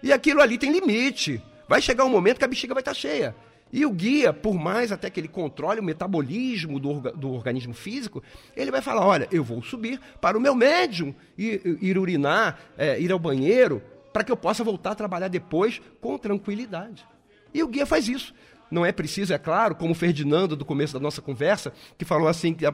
[0.02, 1.42] E aquilo ali tem limite.
[1.68, 3.36] Vai chegar um momento que a bexiga vai estar tá cheia.
[3.72, 8.24] E o guia, por mais até que ele controle o metabolismo do, do organismo físico,
[8.56, 13.00] ele vai falar: olha, eu vou subir para o meu médium ir, ir urinar, é,
[13.00, 17.06] ir ao banheiro, para que eu possa voltar a trabalhar depois com tranquilidade.
[17.54, 18.34] E o guia faz isso.
[18.70, 22.54] Não é preciso, é claro, como Ferdinando, do começo da nossa conversa, que falou assim,
[22.54, 22.66] que,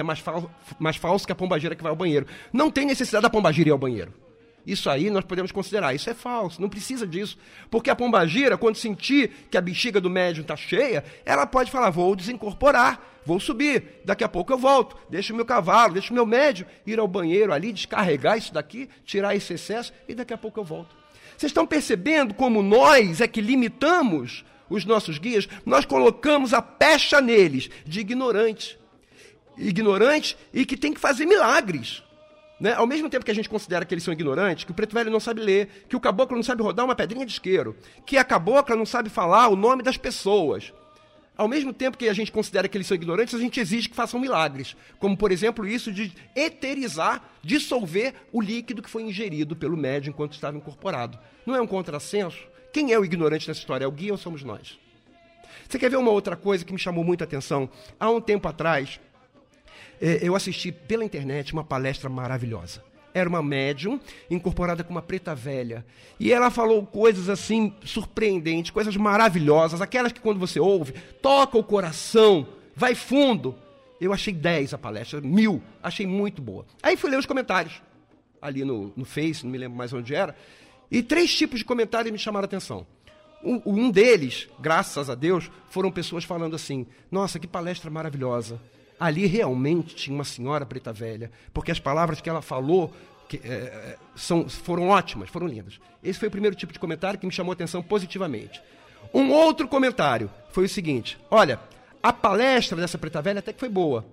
[0.00, 2.26] é mais, fal, mais falso que a pombagira que vai ao banheiro.
[2.52, 4.12] Não tem necessidade da pombagira ir ao banheiro.
[4.66, 7.38] Isso aí nós podemos considerar, isso é falso, não precisa disso.
[7.70, 11.90] Porque a pombagira, quando sentir que a bexiga do médium está cheia, ela pode falar,
[11.90, 16.14] vou desincorporar, vou subir, daqui a pouco eu volto, deixo o meu cavalo, deixo o
[16.14, 20.38] meu médium ir ao banheiro ali, descarregar isso daqui, tirar esse excesso e daqui a
[20.38, 20.94] pouco eu volto.
[21.36, 27.20] Vocês estão percebendo como nós é que limitamos os nossos guias, nós colocamos a pecha
[27.20, 28.78] neles de ignorantes.
[29.58, 32.02] Ignorantes e que tem que fazer milagres.
[32.60, 32.74] Né?
[32.74, 35.10] Ao mesmo tempo que a gente considera que eles são ignorantes, que o preto velho
[35.10, 38.24] não sabe ler, que o caboclo não sabe rodar uma pedrinha de isqueiro, que a
[38.24, 40.72] cabocla não sabe falar o nome das pessoas.
[41.40, 43.96] Ao mesmo tempo que a gente considera que eles são ignorantes, a gente exige que
[43.96, 44.76] façam milagres.
[44.98, 50.34] Como, por exemplo, isso de eterizar, dissolver o líquido que foi ingerido pelo médium enquanto
[50.34, 51.18] estava incorporado.
[51.46, 52.49] Não é um contrassenso?
[52.72, 53.84] Quem é o ignorante nessa história?
[53.84, 54.78] É o guia ou somos nós?
[55.68, 57.68] Você quer ver uma outra coisa que me chamou muita atenção?
[57.98, 59.00] Há um tempo atrás,
[60.00, 62.82] é, eu assisti pela internet uma palestra maravilhosa.
[63.12, 65.84] Era uma médium incorporada com uma preta velha.
[66.18, 71.64] E ela falou coisas assim surpreendentes, coisas maravilhosas, aquelas que quando você ouve, toca o
[71.64, 73.54] coração, vai fundo.
[74.00, 76.64] Eu achei 10 a palestra, mil, achei muito boa.
[76.82, 77.82] Aí fui ler os comentários
[78.40, 80.34] ali no, no Face, não me lembro mais onde era.
[80.90, 82.86] E três tipos de comentários me chamaram a atenção.
[83.42, 88.60] Um, deles, graças a Deus, foram pessoas falando assim: Nossa, que palestra maravilhosa.
[88.98, 92.92] Ali realmente tinha uma senhora preta velha, porque as palavras que ela falou
[93.26, 95.80] que, é, são, foram ótimas, foram lindas.
[96.04, 98.60] Esse foi o primeiro tipo de comentário que me chamou a atenção positivamente.
[99.14, 101.58] Um outro comentário foi o seguinte: Olha,
[102.02, 104.04] a palestra dessa preta velha até que foi boa,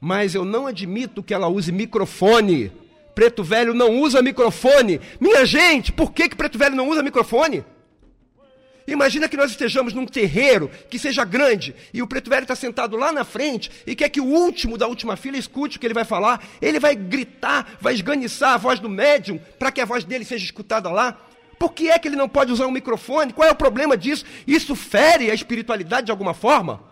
[0.00, 2.70] mas eu não admito que ela use microfone
[3.16, 5.00] preto velho não usa microfone.
[5.18, 7.64] Minha gente, por que, que preto velho não usa microfone?
[8.86, 12.94] Imagina que nós estejamos num terreiro que seja grande e o preto velho está sentado
[12.94, 15.94] lá na frente e quer que o último da última fila escute o que ele
[15.94, 16.46] vai falar.
[16.60, 20.44] Ele vai gritar, vai esganiçar a voz do médium para que a voz dele seja
[20.44, 21.18] escutada lá.
[21.58, 23.32] Por que é que ele não pode usar um microfone?
[23.32, 24.26] Qual é o problema disso?
[24.46, 26.84] Isso fere a espiritualidade de alguma forma?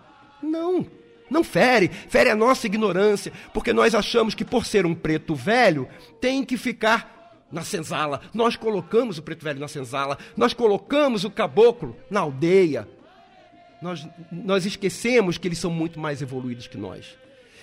[0.42, 0.86] Não.
[1.30, 5.88] Não fere, fere a nossa ignorância, porque nós achamos que por ser um preto velho,
[6.20, 7.14] tem que ficar
[7.50, 8.20] na senzala.
[8.34, 12.88] Nós colocamos o preto velho na senzala, nós colocamos o caboclo na aldeia.
[13.80, 17.16] Nós, nós esquecemos que eles são muito mais evoluídos que nós.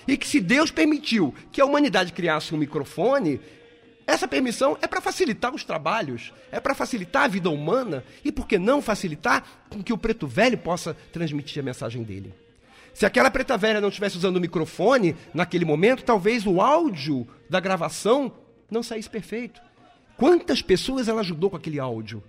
[0.06, 3.40] E que se Deus permitiu que a humanidade criasse um microfone,
[4.06, 8.46] essa permissão é para facilitar os trabalhos, é para facilitar a vida humana e, por
[8.46, 12.34] que não facilitar com que o preto velho possa transmitir a mensagem dele?
[12.92, 17.60] Se aquela preta velha não estivesse usando o microfone naquele momento, talvez o áudio da
[17.60, 18.32] gravação
[18.70, 19.60] não saísse perfeito.
[20.16, 22.22] Quantas pessoas ela ajudou com aquele áudio?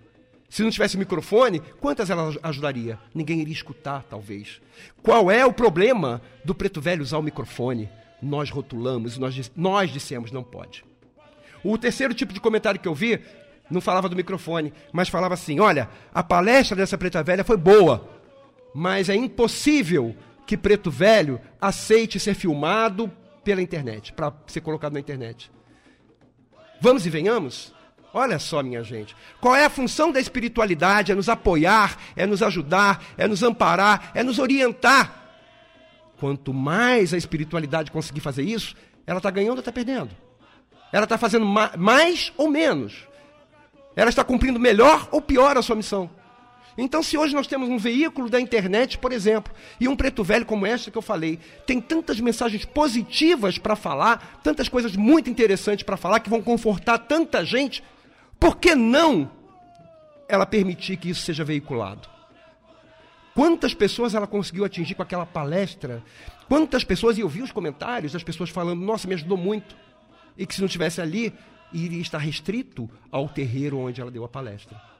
[0.49, 2.99] Se não tivesse microfone, quantas ela ajudaria?
[3.13, 4.61] Ninguém iria escutar, talvez.
[5.01, 7.89] Qual é o problema do preto velho usar o microfone?
[8.21, 10.85] Nós rotulamos, nós, nós dissemos não pode.
[11.63, 13.19] O terceiro tipo de comentário que eu vi
[13.69, 18.07] não falava do microfone, mas falava assim: olha, a palestra dessa preta velha foi boa,
[18.75, 20.15] mas é impossível
[20.45, 23.11] que Preto Velho aceite ser filmado
[23.43, 25.51] pela internet, para ser colocado na internet.
[26.79, 27.73] Vamos e venhamos?
[28.13, 29.15] Olha só, minha gente.
[29.41, 31.11] Qual é a função da espiritualidade?
[31.11, 35.23] É nos apoiar, é nos ajudar, é nos amparar, é nos orientar.
[36.19, 38.75] Quanto mais a espiritualidade conseguir fazer isso,
[39.07, 40.11] ela está ganhando ou está perdendo?
[40.91, 43.07] Ela está fazendo ma mais ou menos?
[43.95, 46.09] Ela está cumprindo melhor ou pior a sua missão?
[46.77, 50.45] Então, se hoje nós temos um veículo da internet, por exemplo, e um preto velho
[50.45, 55.83] como esta que eu falei, tem tantas mensagens positivas para falar, tantas coisas muito interessantes
[55.83, 57.83] para falar, que vão confortar tanta gente,
[58.39, 59.29] por que não
[60.27, 62.09] ela permitir que isso seja veiculado?
[63.35, 66.03] Quantas pessoas ela conseguiu atingir com aquela palestra?
[66.47, 69.75] Quantas pessoas, e eu vi os comentários das pessoas falando, nossa, me ajudou muito.
[70.37, 71.33] E que se não tivesse ali,
[71.71, 74.92] iria estar restrito ao terreiro onde ela deu a palestra.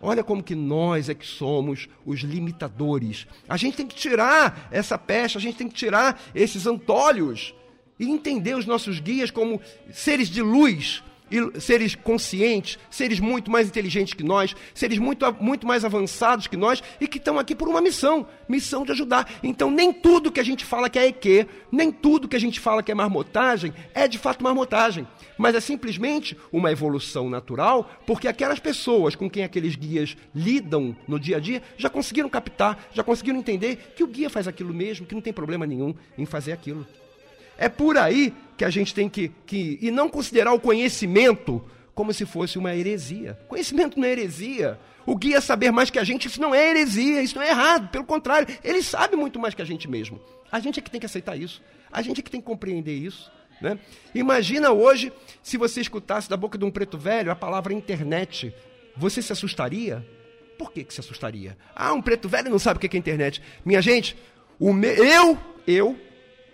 [0.00, 3.26] Olha como que nós é que somos os limitadores.
[3.48, 7.54] A gente tem que tirar essa peste, a gente tem que tirar esses antólios
[7.98, 9.60] e entender os nossos guias como
[9.92, 11.02] seres de luz,
[11.58, 16.82] seres conscientes, seres muito mais inteligentes que nós, seres muito, muito mais avançados que nós
[17.00, 19.30] e que estão aqui por uma missão, missão de ajudar.
[19.42, 22.60] Então, nem tudo que a gente fala que é EQ, nem tudo que a gente
[22.60, 25.06] fala que é marmotagem, é de fato marmotagem.
[25.36, 31.18] Mas é simplesmente uma evolução natural, porque aquelas pessoas com quem aqueles guias lidam no
[31.18, 35.06] dia a dia já conseguiram captar, já conseguiram entender que o guia faz aquilo mesmo,
[35.06, 36.86] que não tem problema nenhum em fazer aquilo.
[37.58, 39.78] É por aí que a gente tem que, que.
[39.82, 41.62] E não considerar o conhecimento
[41.94, 43.36] como se fosse uma heresia.
[43.48, 44.78] Conhecimento não é heresia.
[45.04, 47.88] O guia saber mais que a gente, isso não é heresia, isso não é errado.
[47.88, 50.20] Pelo contrário, ele sabe muito mais que a gente mesmo.
[50.52, 51.60] A gente é que tem que aceitar isso.
[51.90, 53.32] A gente é que tem que compreender isso.
[53.60, 53.78] Né?
[54.14, 58.54] Imagina hoje se você escutasse da boca de um preto velho a palavra internet.
[58.96, 60.06] Você se assustaria?
[60.56, 61.56] Por que, que se assustaria?
[61.74, 63.42] Ah, um preto velho não sabe o que é internet.
[63.64, 64.16] Minha gente,
[64.58, 64.88] o me...
[64.88, 65.96] eu, eu,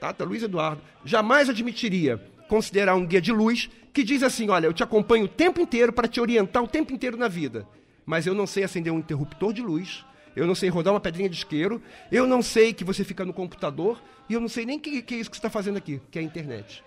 [0.05, 4.73] Tata Luiz Eduardo, jamais admitiria considerar um guia de luz que diz assim: olha, eu
[4.75, 7.67] te acompanho o tempo inteiro para te orientar o tempo inteiro na vida,
[8.05, 10.05] mas eu não sei acender um interruptor de luz,
[10.37, 11.81] eu não sei rodar uma pedrinha de isqueiro,
[12.12, 15.01] eu não sei que você fica no computador e eu não sei nem o que,
[15.01, 16.85] que é isso que você está fazendo aqui, que é a internet.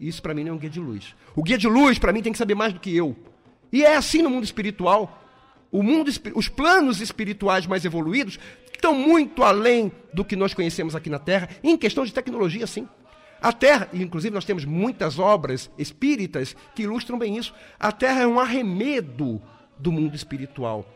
[0.00, 1.14] Isso para mim não é um guia de luz.
[1.34, 3.14] O guia de luz, para mim, tem que saber mais do que eu.
[3.70, 5.22] E é assim no mundo espiritual.
[5.70, 8.38] O mundo, os planos espirituais mais evoluídos
[8.76, 12.88] estão muito além do que nós conhecemos aqui na Terra, em questão de tecnologia, sim.
[13.40, 18.26] A Terra, inclusive nós temos muitas obras espíritas que ilustram bem isso, a Terra é
[18.26, 19.42] um arremedo
[19.78, 20.86] do mundo espiritual.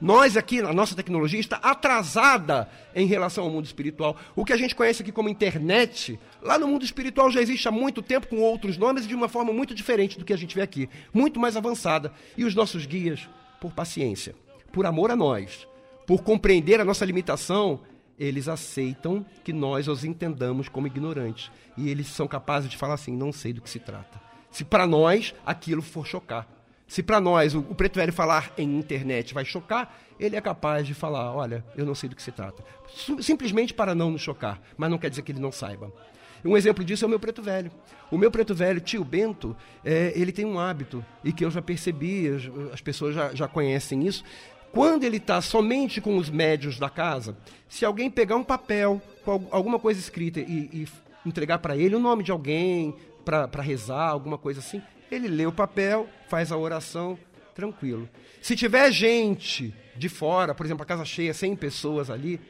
[0.00, 4.16] Nós aqui, a nossa tecnologia está atrasada em relação ao mundo espiritual.
[4.36, 7.70] O que a gente conhece aqui como internet, lá no mundo espiritual já existe há
[7.72, 10.54] muito tempo com outros nomes e de uma forma muito diferente do que a gente
[10.54, 12.12] vê aqui, muito mais avançada.
[12.36, 13.28] E os nossos guias,
[13.60, 14.36] por paciência,
[14.70, 15.66] por amor a nós,
[16.08, 17.80] por compreender a nossa limitação,
[18.18, 21.50] eles aceitam que nós os entendamos como ignorantes.
[21.76, 24.18] E eles são capazes de falar assim: não sei do que se trata.
[24.50, 26.48] Se para nós aquilo for chocar.
[26.86, 30.86] Se para nós o, o, preto velho falar em internet vai chocar, ele é capaz
[30.86, 32.64] de falar: olha, eu não sei do que se trata.
[33.20, 35.92] Simplesmente para não nos chocar, mas não quer dizer que ele não saiba.
[36.42, 37.70] Um exemplo disso é o meu preto velho.
[38.10, 41.60] O meu preto velho, tio Bento, é, ele tem um hábito, e que eu já
[41.60, 44.24] percebi, as, as pessoas já, já conhecem isso,
[44.72, 47.36] quando ele está somente com os médios da casa,
[47.68, 50.88] se alguém pegar um papel com alguma coisa escrita e, e
[51.24, 55.52] entregar para ele o nome de alguém, para rezar, alguma coisa assim, ele lê o
[55.52, 57.18] papel, faz a oração,
[57.54, 58.08] tranquilo.
[58.40, 62.40] Se tiver gente de fora, por exemplo, a casa cheia, 100 pessoas ali,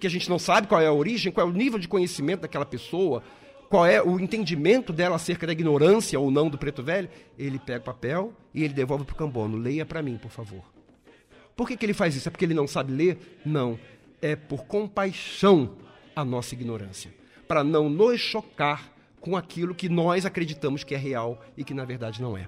[0.00, 2.40] que a gente não sabe qual é a origem, qual é o nível de conhecimento
[2.40, 3.22] daquela pessoa,
[3.68, 7.80] qual é o entendimento dela acerca da ignorância ou não do preto velho, ele pega
[7.80, 9.56] o papel e ele devolve para o cambono.
[9.56, 10.75] Leia para mim, por favor.
[11.56, 12.28] Por que, que ele faz isso?
[12.28, 13.40] É porque ele não sabe ler?
[13.44, 13.78] Não.
[14.20, 15.74] É por compaixão
[16.14, 17.12] à nossa ignorância.
[17.48, 18.92] Para não nos chocar
[19.26, 22.46] com aquilo que nós acreditamos que é real e que na verdade não é.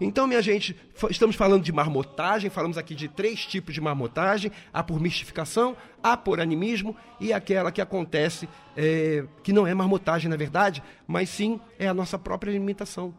[0.00, 0.76] Então, minha gente,
[1.08, 6.16] estamos falando de marmotagem, falamos aqui de três tipos de marmotagem: a por mistificação, a
[6.16, 11.60] por animismo e aquela que acontece, é, que não é marmotagem na verdade, mas sim
[11.78, 13.14] é a nossa própria limitação.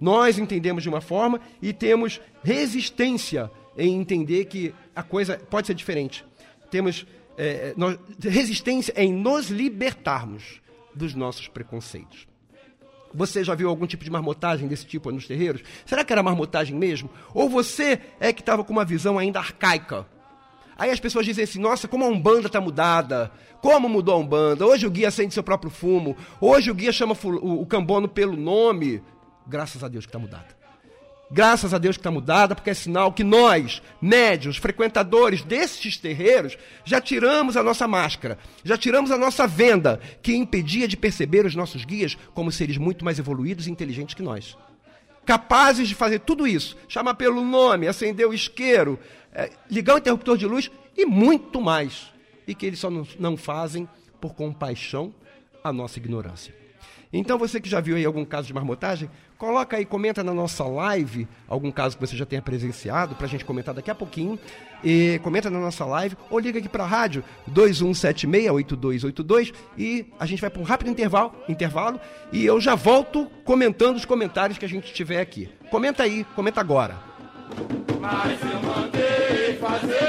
[0.00, 5.74] Nós entendemos de uma forma e temos resistência em entender que a coisa pode ser
[5.74, 6.24] diferente.
[6.70, 7.06] Temos
[7.38, 10.60] é, nós, resistência em nos libertarmos
[10.94, 12.26] dos nossos preconceitos.
[13.14, 15.62] Você já viu algum tipo de marmotagem desse tipo nos terreiros?
[15.86, 17.08] Será que era marmotagem mesmo?
[17.32, 20.06] Ou você é que estava com uma visão ainda arcaica?
[20.76, 23.30] Aí as pessoas dizem assim: nossa, como a Umbanda está mudada.
[23.62, 24.66] Como mudou a Umbanda?
[24.66, 26.16] Hoje o guia acende seu próprio fumo.
[26.40, 29.02] Hoje o guia chama o, o cambono pelo nome.
[29.46, 30.57] Graças a Deus que está mudada.
[31.30, 36.56] Graças a Deus que está mudada, porque é sinal que nós, médios, frequentadores desses terreiros,
[36.84, 41.54] já tiramos a nossa máscara, já tiramos a nossa venda, que impedia de perceber os
[41.54, 44.56] nossos guias como seres muito mais evoluídos e inteligentes que nós.
[45.26, 48.98] Capazes de fazer tudo isso, chamar pelo nome, acender o isqueiro,
[49.30, 52.10] é, ligar o interruptor de luz e muito mais.
[52.46, 53.86] E que eles só não, não fazem
[54.18, 55.14] por compaixão
[55.62, 56.54] à nossa ignorância.
[57.12, 60.64] Então você que já viu aí algum caso de marmotagem, coloca aí, comenta na nossa
[60.64, 64.38] live algum caso que você já tenha presenciado, para a gente comentar daqui a pouquinho.
[64.84, 70.40] E comenta na nossa live ou liga aqui para a rádio 21768282 e a gente
[70.40, 71.98] vai para um rápido intervalo, intervalo
[72.30, 75.48] e eu já volto comentando os comentários que a gente tiver aqui.
[75.70, 76.96] Comenta aí, comenta agora.
[78.00, 80.07] Mas eu mandei fazer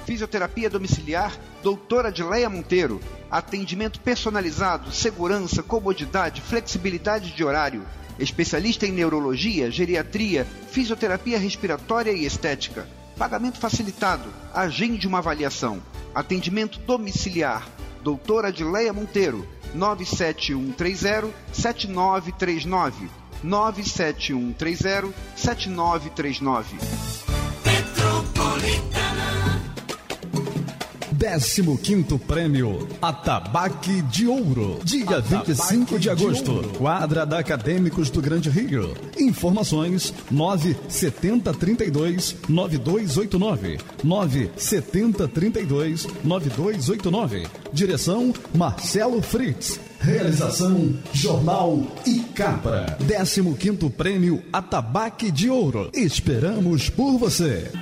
[0.07, 3.01] Fisioterapia domiciliar, doutora Adileia Monteiro.
[3.29, 7.83] Atendimento personalizado, segurança, comodidade, flexibilidade de horário.
[8.17, 12.87] Especialista em neurologia, geriatria, fisioterapia respiratória e estética.
[13.19, 14.29] Pagamento facilitado.
[14.55, 15.83] Agende uma avaliação.
[16.15, 17.69] Atendimento domiciliar.
[18.01, 19.45] Doutora Adileia Monteiro.
[19.75, 23.09] 97130 7939.
[23.43, 26.77] 97130 7939.
[31.19, 38.93] 15º Prêmio Atabaque de Ouro, dia 25 de agosto, quadra da Acadêmicos do Grande Rio.
[39.19, 47.47] Informações 97032 9289 97032 9289.
[47.73, 49.81] Direção Marcelo Fritz.
[49.99, 52.99] Realização Jornal e Capra.
[53.01, 55.89] 15º Prêmio Atabaque de Ouro.
[55.95, 57.73] Esperamos por você.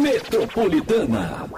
[0.00, 1.48] Metropolitana.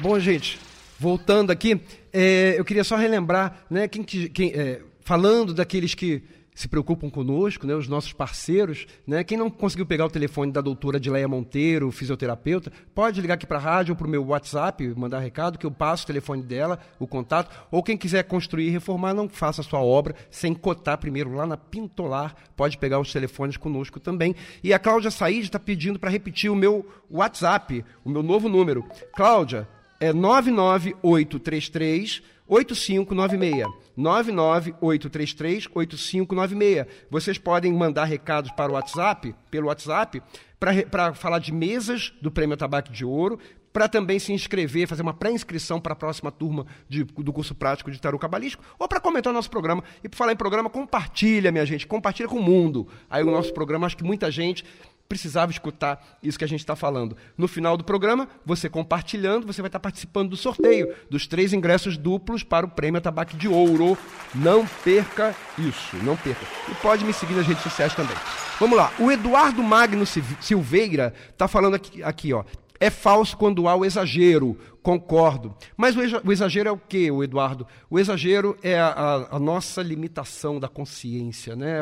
[0.00, 0.58] Bom, gente,
[0.98, 1.80] voltando aqui,
[2.12, 6.22] é, eu queria só relembrar, né, quem, quem é, falando daqueles que
[6.58, 8.84] se preocupam conosco, né, os nossos parceiros.
[9.06, 13.46] Né, quem não conseguiu pegar o telefone da doutora Adileia Monteiro, fisioterapeuta, pode ligar aqui
[13.46, 16.42] para a rádio ou para o meu WhatsApp, mandar recado, que eu passo o telefone
[16.42, 17.56] dela, o contato.
[17.70, 21.46] Ou quem quiser construir e reformar, não faça a sua obra sem cotar primeiro lá
[21.46, 24.34] na Pintolar, pode pegar os telefones conosco também.
[24.60, 28.84] E a Cláudia Said está pedindo para repetir o meu WhatsApp, o meu novo número.
[29.14, 29.68] Cláudia,
[30.00, 33.66] é 99833 8596.
[33.98, 36.86] 998338596.
[37.10, 40.22] Vocês podem mandar recados para o WhatsApp, pelo WhatsApp,
[40.58, 43.40] para falar de mesas do Prêmio Tabaco de Ouro,
[43.72, 47.90] para também se inscrever, fazer uma pré-inscrição para a próxima turma de, do curso prático
[47.90, 49.84] de tarô cabalístico, ou para comentar o nosso programa.
[50.02, 52.88] E para falar em programa, compartilha, minha gente, compartilha com o mundo.
[53.10, 54.64] Aí o nosso programa, acho que muita gente
[55.08, 57.16] precisava escutar isso que a gente está falando.
[57.36, 61.96] No final do programa, você compartilhando, você vai estar participando do sorteio dos três ingressos
[61.96, 63.96] duplos para o Prêmio Tabaco de Ouro.
[64.34, 66.44] Não perca isso, não perca.
[66.70, 68.14] E pode me seguir nas redes sociais também.
[68.60, 72.44] Vamos lá, o Eduardo Magno Silveira está falando aqui, aqui, ó.
[72.80, 75.54] É falso quando há o exagero, concordo.
[75.76, 77.66] Mas o exagero é o que, o Eduardo?
[77.90, 81.56] O exagero é a, a, nossa limitação da consciência.
[81.56, 81.78] Né?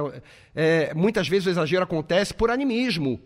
[0.54, 3.20] É, muitas vezes o exagero acontece por animismo.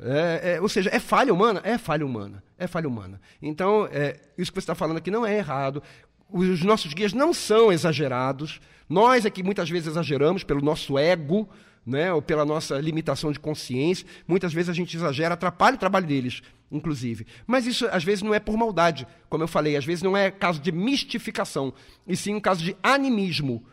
[0.00, 1.60] É, é, ou seja, é falha humana?
[1.64, 2.42] É falha humana.
[2.58, 3.20] É falha humana.
[3.40, 5.82] Então, é, isso que você está falando aqui não é errado.
[6.28, 8.60] Os nossos guias não são exagerados.
[8.88, 11.48] Nós é que muitas vezes exageramos pelo nosso ego
[11.84, 14.06] né, ou pela nossa limitação de consciência.
[14.26, 16.42] Muitas vezes a gente exagera, atrapalha o trabalho deles,
[16.72, 17.26] inclusive.
[17.46, 20.30] Mas isso às vezes não é por maldade, como eu falei, às vezes não é
[20.30, 21.72] caso de mistificação,
[22.06, 23.64] e sim um caso de animismo.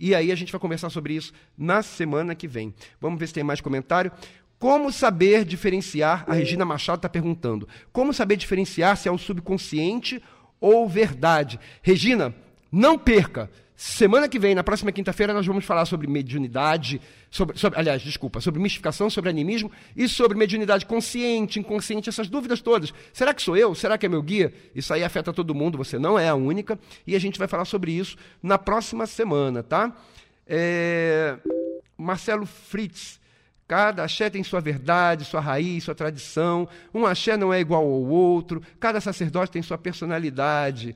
[0.00, 2.74] E aí a gente vai conversar sobre isso na semana que vem.
[3.00, 4.10] Vamos ver se tem mais comentário.
[4.58, 6.24] Como saber diferenciar?
[6.26, 7.68] A Regina Machado está perguntando.
[7.92, 10.20] Como saber diferenciar se é o subconsciente
[10.60, 11.60] ou verdade?
[11.82, 12.34] Regina,
[12.70, 13.50] não perca.
[13.74, 17.00] Semana que vem, na próxima quinta-feira, nós vamos falar sobre mediunidade,
[17.30, 22.60] sobre, sobre, aliás, desculpa, sobre mistificação, sobre animismo e sobre mediunidade consciente, inconsciente, essas dúvidas
[22.60, 22.92] todas.
[23.12, 23.74] Será que sou eu?
[23.74, 24.52] Será que é meu guia?
[24.74, 26.78] Isso aí afeta todo mundo, você não é a única.
[27.06, 29.92] E a gente vai falar sobre isso na próxima semana, tá?
[30.46, 31.38] É...
[31.96, 33.20] Marcelo Fritz.
[33.66, 36.68] Cada axé tem sua verdade, sua raiz, sua tradição.
[36.92, 38.62] Um axé não é igual ao outro.
[38.78, 40.94] Cada sacerdote tem sua personalidade.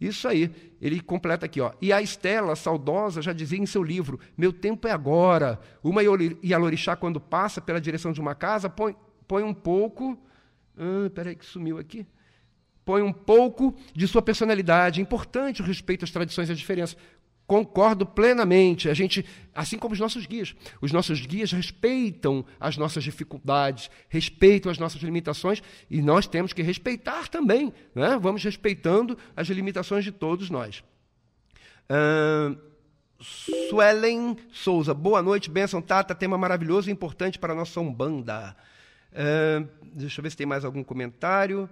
[0.00, 0.50] Isso aí.
[0.80, 1.72] Ele completa aqui, ó.
[1.80, 5.60] E a Estela, saudosa, já dizia em seu livro: Meu tempo é agora.
[5.82, 8.96] Uma Yalorixá, quando passa pela direção de uma casa, põe,
[9.28, 10.18] põe um pouco.
[10.76, 12.06] Ah, peraí, que sumiu aqui.
[12.82, 15.02] Põe um pouco de sua personalidade.
[15.02, 16.96] Importante o respeito às tradições e às diferenças.
[17.50, 18.88] Concordo plenamente.
[18.88, 24.70] A gente, assim como os nossos guias, os nossos guias respeitam as nossas dificuldades, respeitam
[24.70, 27.74] as nossas limitações e nós temos que respeitar também.
[27.92, 28.16] Né?
[28.22, 30.84] Vamos respeitando as limitações de todos nós.
[31.90, 32.56] Uh,
[33.68, 38.56] Suelen Souza, boa noite, benção Tata, tema maravilhoso e importante para a nossa Umbanda.
[39.10, 41.68] Uh, deixa eu ver se tem mais algum comentário.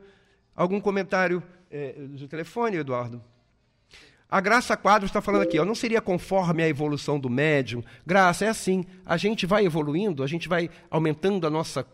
[0.56, 3.22] Algum comentário é, do telefone, Eduardo?
[4.30, 7.82] A Graça Quadros está falando aqui, ó, não seria conforme a evolução do médium?
[8.06, 11.86] Graça, é assim, a gente vai evoluindo, a gente vai aumentando a nossa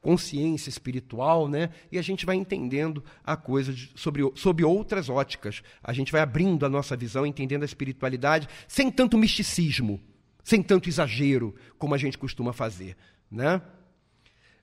[0.00, 1.70] consciência espiritual, né?
[1.90, 5.62] E a gente vai entendendo a coisa de, sobre, sobre outras óticas.
[5.82, 10.00] A gente vai abrindo a nossa visão, entendendo a espiritualidade, sem tanto misticismo,
[10.42, 12.96] sem tanto exagero, como a gente costuma fazer,
[13.30, 13.62] né?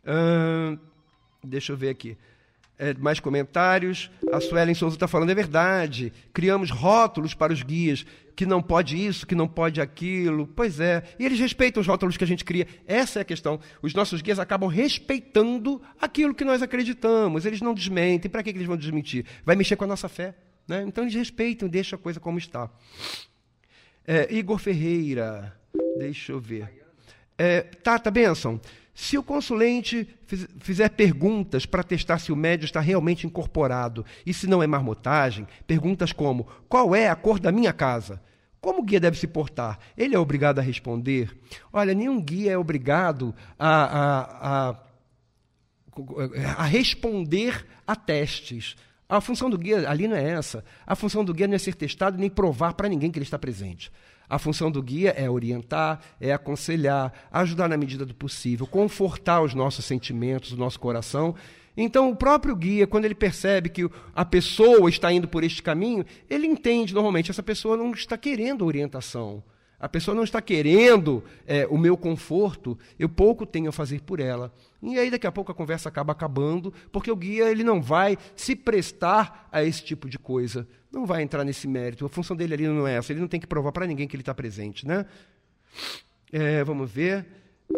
[0.04, 0.78] Uh,
[1.44, 2.18] deixa eu ver aqui.
[2.82, 4.10] É, mais comentários.
[4.32, 6.14] A Suelen Souza está falando, é verdade.
[6.34, 8.06] Criamos rótulos para os guias,
[8.38, 10.48] que não pode isso, que não pode aquilo.
[10.48, 11.04] Pois é.
[11.20, 12.66] E eles respeitam os rótulos que a gente cria.
[12.88, 13.60] Essa é a questão.
[13.82, 17.46] Os nossos guias acabam respeitando aquilo que nós acreditamos.
[17.46, 18.32] Eles não desmentem.
[18.32, 19.26] Para que eles vão desmentir?
[19.44, 20.34] Vai mexer com a nossa fé.
[20.66, 20.86] Né?
[20.88, 22.70] Então eles respeitam, deixam a coisa como está.
[24.08, 25.54] É, Igor Ferreira.
[25.98, 26.86] Deixa eu ver.
[27.38, 28.62] É, Tata Benção.
[29.02, 30.06] Se o consulente
[30.60, 35.48] fizer perguntas para testar se o médio está realmente incorporado e se não é marmotagem,
[35.66, 38.22] perguntas como: qual é a cor da minha casa?
[38.60, 39.80] Como o guia deve se portar?
[39.96, 41.34] Ele é obrigado a responder?
[41.72, 44.76] Olha, nenhum guia é obrigado a, a, a,
[46.58, 48.76] a responder a testes.
[49.08, 50.62] A função do guia ali não é essa.
[50.86, 53.40] A função do guia não é ser testado nem provar para ninguém que ele está
[53.40, 53.90] presente.
[54.30, 59.56] A função do guia é orientar, é aconselhar, ajudar na medida do possível, confortar os
[59.56, 61.34] nossos sentimentos, o nosso coração.
[61.76, 66.06] Então, o próprio guia, quando ele percebe que a pessoa está indo por este caminho,
[66.30, 69.42] ele entende normalmente, essa pessoa não está querendo orientação.
[69.80, 74.20] A pessoa não está querendo é, o meu conforto, eu pouco tenho a fazer por
[74.20, 74.54] ela.
[74.82, 78.18] E aí daqui a pouco a conversa acaba acabando, porque o guia ele não vai
[78.36, 82.06] se prestar a esse tipo de coisa, não vai entrar nesse mérito.
[82.06, 84.16] A função dele ali não é essa, ele não tem que provar para ninguém que
[84.16, 85.06] ele está presente, né?
[86.32, 87.26] É, vamos ver.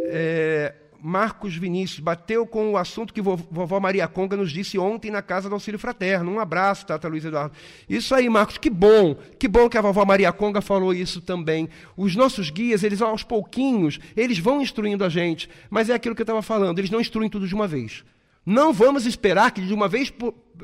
[0.05, 5.23] É, Marcos Vinícius bateu com o assunto que vovó Maria Conga nos disse ontem na
[5.23, 6.31] casa do Auxílio Fraterno.
[6.31, 7.55] Um abraço, Tata Luiz Eduardo.
[7.89, 9.15] Isso aí, Marcos, que bom.
[9.39, 11.67] Que bom que a vovó Maria Conga falou isso também.
[11.97, 15.49] Os nossos guias, eles aos pouquinhos, eles vão instruindo a gente.
[15.71, 18.03] Mas é aquilo que eu estava falando, eles não instruem tudo de uma vez.
[18.45, 20.13] Não vamos esperar que de uma vez,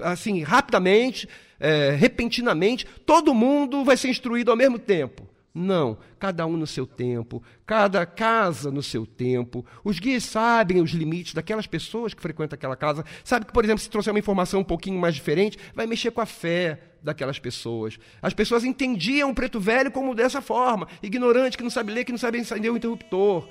[0.03, 1.27] assim, rapidamente,
[1.59, 5.27] é, repentinamente, todo mundo vai ser instruído ao mesmo tempo.
[5.53, 9.65] Não, cada um no seu tempo, cada casa no seu tempo.
[9.83, 13.03] Os guias sabem os limites daquelas pessoas que frequentam aquela casa.
[13.23, 16.21] Sabe que, por exemplo, se trouxer uma informação um pouquinho mais diferente, vai mexer com
[16.21, 17.97] a fé daquelas pessoas.
[18.21, 22.11] As pessoas entendiam o preto velho como dessa forma, ignorante, que não sabe ler, que
[22.11, 23.49] não sabe acender o interruptor,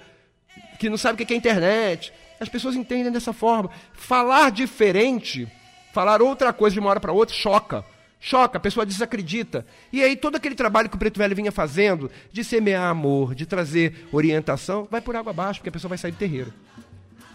[0.79, 2.13] que não sabe o que é internet.
[2.39, 3.71] As pessoas entendem dessa forma.
[3.93, 5.49] Falar diferente,
[5.93, 7.85] falar outra coisa de uma hora para outra, choca.
[8.27, 9.65] Choca, a pessoa desacredita.
[9.93, 13.47] E aí todo aquele trabalho que o Preto Velho vinha fazendo, de semear amor, de
[13.47, 16.53] trazer orientação, vai por água abaixo, porque a pessoa vai sair do terreiro.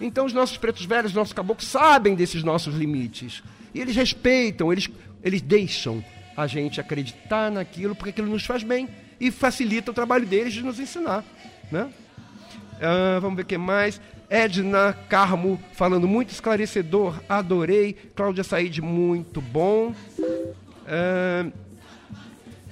[0.01, 3.41] Então os nossos pretos velhos, os nossos caboclos, sabem desses nossos limites.
[3.73, 4.89] E eles respeitam, eles,
[5.23, 6.03] eles deixam
[6.35, 10.61] a gente acreditar naquilo, porque aquilo nos faz bem e facilita o trabalho deles de
[10.61, 11.23] nos ensinar.
[11.71, 11.89] Né?
[12.81, 14.01] Ah, vamos ver o que mais.
[14.29, 17.93] Edna Carmo falando muito esclarecedor, adorei.
[18.13, 19.95] Cláudia Said, muito bom.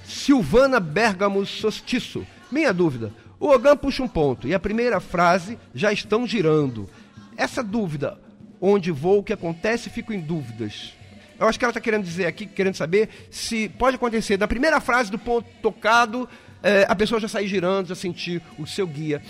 [0.03, 2.25] Silvana Bergamo Sostiço.
[2.51, 3.11] Minha dúvida.
[3.39, 6.89] O Ogan puxa um ponto e a primeira frase já estão girando.
[7.37, 8.19] Essa dúvida,
[8.59, 10.93] onde vou, o que acontece, fico em dúvidas.
[11.39, 14.81] Eu acho que ela está querendo dizer aqui, querendo saber se pode acontecer da primeira
[14.81, 16.27] frase do ponto tocado,
[16.61, 19.21] é, a pessoa já sair girando, já sentir o seu guia.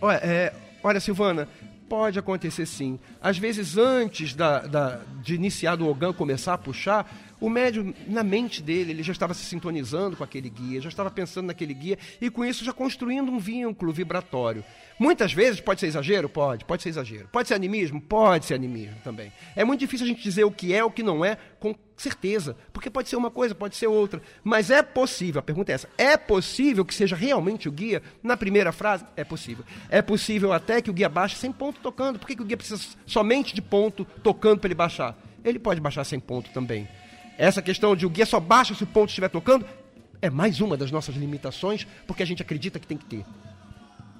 [0.00, 0.52] Olha, é,
[0.82, 1.48] olha Silvana,
[1.88, 2.98] pode acontecer sim.
[3.20, 7.08] Às vezes, antes da, da, de iniciar o Ogan começar a puxar,
[7.42, 11.10] o médium, na mente dele, ele já estava se sintonizando com aquele guia, já estava
[11.10, 14.64] pensando naquele guia e com isso já construindo um vínculo vibratório.
[14.96, 16.28] Muitas vezes pode ser exagero?
[16.28, 17.28] Pode, pode ser exagero.
[17.32, 18.00] Pode ser animismo?
[18.00, 19.32] Pode ser animismo também.
[19.56, 22.56] É muito difícil a gente dizer o que é, o que não é, com certeza,
[22.72, 24.22] porque pode ser uma coisa, pode ser outra.
[24.44, 28.04] Mas é possível, a pergunta é essa: é possível que seja realmente o guia?
[28.22, 29.64] Na primeira frase, é possível.
[29.90, 32.20] É possível até que o guia baixe sem ponto tocando.
[32.20, 35.18] Por que, que o guia precisa somente de ponto tocando para ele baixar?
[35.44, 36.86] Ele pode baixar sem ponto também.
[37.38, 39.66] Essa questão de o guia só baixa se o ponto estiver tocando
[40.20, 43.24] é mais uma das nossas limitações, porque a gente acredita que tem que ter.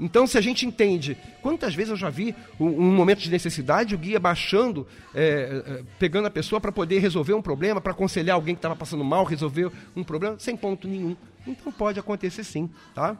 [0.00, 3.94] Então, se a gente entende, quantas vezes eu já vi um, um momento de necessidade,
[3.94, 4.84] o guia baixando,
[5.14, 8.74] é, é, pegando a pessoa para poder resolver um problema, para aconselhar alguém que estava
[8.74, 11.16] passando mal, resolver um problema, sem ponto nenhum.
[11.46, 13.16] Então pode acontecer sim, tá?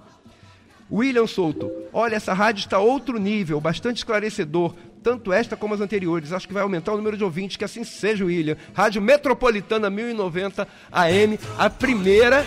[0.90, 6.32] William Souto, olha, essa rádio está outro nível, bastante esclarecedor, tanto esta como as anteriores.
[6.32, 8.56] Acho que vai aumentar o número de ouvintes, que assim seja, William.
[8.74, 12.46] Rádio Metropolitana 1090 AM, a primeira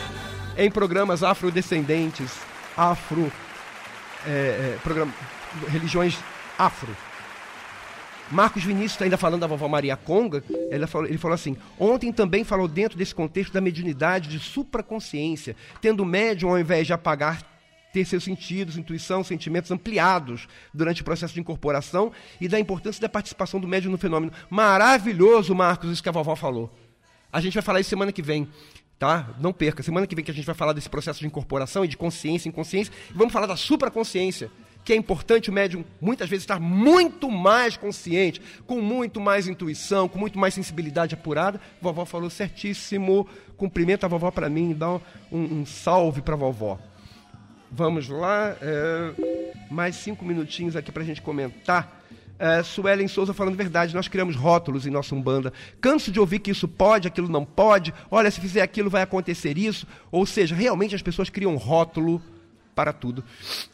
[0.57, 2.31] em programas afrodescendentes,
[2.77, 3.31] afro,
[4.25, 4.77] é, é,
[5.67, 6.17] religiões
[6.57, 6.95] afro.
[8.31, 12.11] Marcos Vinícius está ainda falando da vovó Maria Conga, ele falou, ele falou assim: ontem
[12.11, 17.54] também falou dentro desse contexto da mediunidade de supraconsciência, tendo médium, ao invés de apagar,
[17.95, 23.07] ter seus sentidos, intuição, sentimentos ampliados durante o processo de incorporação e da importância da
[23.07, 24.33] participação do médium no fenômeno.
[24.49, 26.69] Maravilhoso, Marcos, isso que a vovó falou.
[27.31, 28.49] A gente vai falar isso semana que vem.
[28.99, 29.29] Tá?
[29.39, 29.81] Não perca.
[29.81, 32.49] Semana que vem que a gente vai falar desse processo de incorporação e de consciência,
[32.49, 32.93] inconsciência.
[33.09, 34.51] E vamos falar da supraconsciência
[34.83, 40.07] que é importante o médium muitas vezes estar muito mais consciente, com muito mais intuição,
[40.07, 41.59] com muito mais sensibilidade apurada.
[41.81, 43.27] Vovó falou certíssimo.
[43.57, 46.77] Cumprimenta a vovó para mim, dá um, um salve para vovó.
[47.71, 49.13] Vamos lá, é,
[49.69, 52.03] mais cinco minutinhos aqui para a gente comentar.
[52.37, 55.53] É, Suelen Souza falando verdade, nós criamos rótulos em nossa Umbanda.
[55.79, 57.93] Canso de ouvir que isso pode, aquilo não pode.
[58.11, 59.87] Olha, se fizer aquilo vai acontecer isso.
[60.11, 62.21] Ou seja, realmente as pessoas criam rótulo
[62.73, 63.23] para tudo.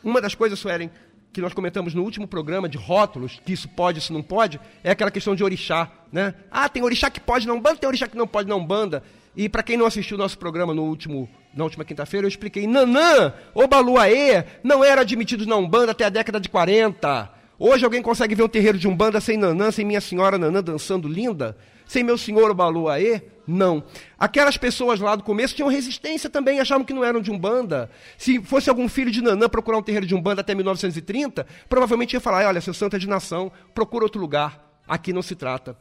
[0.04, 0.92] Uma das coisas, Suelen,
[1.34, 4.92] que nós comentamos no último programa de rótulos, que isso pode, isso não pode, é
[4.92, 5.90] aquela questão de orixá.
[6.12, 6.34] Né?
[6.52, 9.02] Ah, tem orixá que pode não banda, tem orixá que não pode não banda.
[9.36, 12.66] E para quem não assistiu o nosso programa no último, na última quinta-feira, eu expliquei.
[12.66, 17.30] Nanã, Obaluaê, não era admitido na Umbanda até a década de 40.
[17.60, 21.08] Hoje alguém consegue ver um terreiro de Umbanda sem Nanã, sem Minha Senhora Nanã dançando
[21.08, 21.56] linda?
[21.86, 23.22] Sem meu senhor Obaluaê?
[23.46, 23.84] Não.
[24.18, 27.92] Aquelas pessoas lá do começo tinham resistência também, achavam que não eram de Umbanda.
[28.18, 32.22] Se fosse algum filho de Nanã procurar um terreiro de Umbanda até 1930, provavelmente ia
[32.22, 34.82] falar: olha, seu santo é de nação, procura outro lugar.
[34.88, 35.78] Aqui não se trata.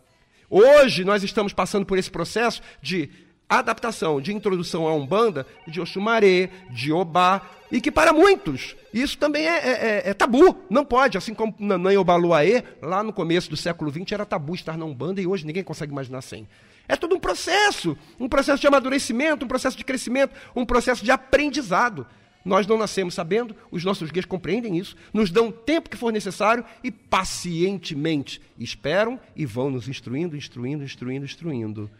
[0.50, 3.08] Hoje nós estamos passando por esse processo de
[3.50, 7.42] adaptação, de introdução à Umbanda, de Oxumaré, de Obá,
[7.72, 11.54] e que para muitos isso também é, é, é, é tabu, não pode, assim como
[11.58, 15.26] Nanã e Obaluaê, lá no começo do século XX era tabu estar na Umbanda e
[15.26, 16.48] hoje ninguém consegue imaginar sem.
[16.88, 21.10] É todo um processo, um processo de amadurecimento, um processo de crescimento, um processo de
[21.10, 22.06] aprendizado.
[22.44, 26.12] Nós não nascemos sabendo, os nossos guias compreendem isso, nos dão o tempo que for
[26.12, 31.90] necessário e pacientemente esperam e vão nos instruindo, instruindo, instruindo, instruindo.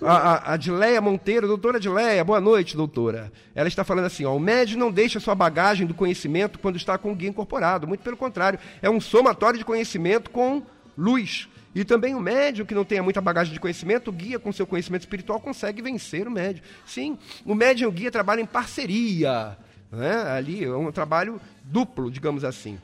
[0.00, 3.32] A, a, Adileia Monteiro, doutora Adileia, boa noite, doutora.
[3.54, 6.96] Ela está falando assim: ó, o médium não deixa sua bagagem do conhecimento quando está
[6.96, 7.86] com o guia incorporado.
[7.86, 10.62] Muito pelo contrário, é um somatório de conhecimento com
[10.96, 11.48] luz.
[11.74, 14.66] E também o médium que não tenha muita bagagem de conhecimento, o guia com seu
[14.66, 16.62] conhecimento espiritual consegue vencer o médium.
[16.86, 19.56] Sim, o médium e o guia trabalham em parceria.
[19.90, 20.22] Né?
[20.30, 22.78] Ali é um trabalho duplo, digamos assim.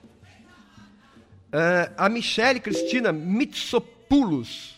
[1.54, 4.74] Uh, a Michele Cristina Mitsopoulos,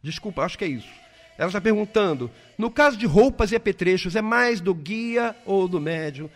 [0.00, 0.88] desculpa, acho que é isso.
[1.36, 5.80] Ela está perguntando: no caso de roupas e apetrechos, é mais do guia ou do
[5.80, 6.30] médium?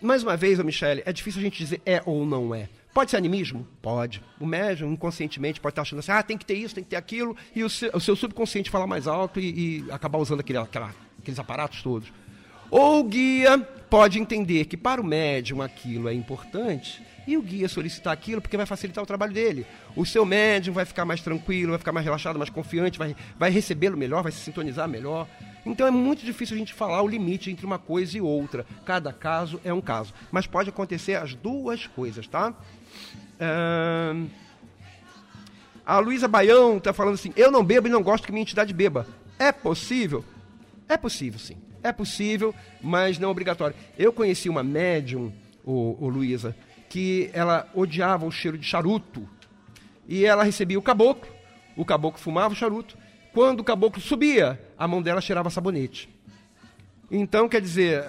[0.00, 2.70] Mais uma vez, Michele, é difícil a gente dizer é ou não é.
[2.94, 3.68] Pode ser animismo?
[3.82, 4.22] Pode.
[4.40, 6.96] O médium, inconscientemente, pode estar achando assim, ah, tem que ter isso, tem que ter
[6.96, 10.58] aquilo, e o seu, o seu subconsciente falar mais alto e, e acabar usando aquele,
[10.58, 12.10] aquela, aqueles aparatos todos.
[12.70, 13.58] Ou o guia
[13.88, 18.56] pode entender que para o médium aquilo é importante e o guia solicitar aquilo porque
[18.56, 19.66] vai facilitar o trabalho dele.
[19.94, 23.50] O seu médium vai ficar mais tranquilo, vai ficar mais relaxado, mais confiante, vai, vai
[23.50, 25.26] recebê-lo melhor, vai se sintonizar melhor.
[25.64, 28.64] Então é muito difícil a gente falar o limite entre uma coisa e outra.
[28.84, 30.14] Cada caso é um caso.
[30.32, 32.54] Mas pode acontecer as duas coisas, tá?
[35.84, 38.72] A Luísa Baião está falando assim: eu não bebo e não gosto que minha entidade
[38.72, 39.06] beba.
[39.38, 40.24] É possível?
[40.88, 41.56] É possível, sim.
[41.82, 43.76] É possível, mas não obrigatório.
[43.98, 45.32] Eu conheci uma médium,
[45.64, 46.56] o, o Luísa,
[46.88, 49.28] que ela odiava o cheiro de charuto.
[50.06, 51.30] E ela recebia o caboclo,
[51.76, 52.96] o caboclo fumava o charuto.
[53.32, 56.08] Quando o caboclo subia, a mão dela cheirava sabonete.
[57.10, 58.04] Então, quer dizer,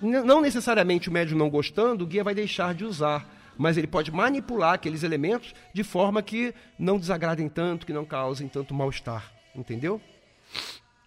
[0.00, 4.10] não necessariamente o médium não gostando, o guia vai deixar de usar mas ele pode
[4.10, 9.32] manipular aqueles elementos de forma que não desagradem tanto, que não causem tanto mal-estar.
[9.54, 10.00] Entendeu?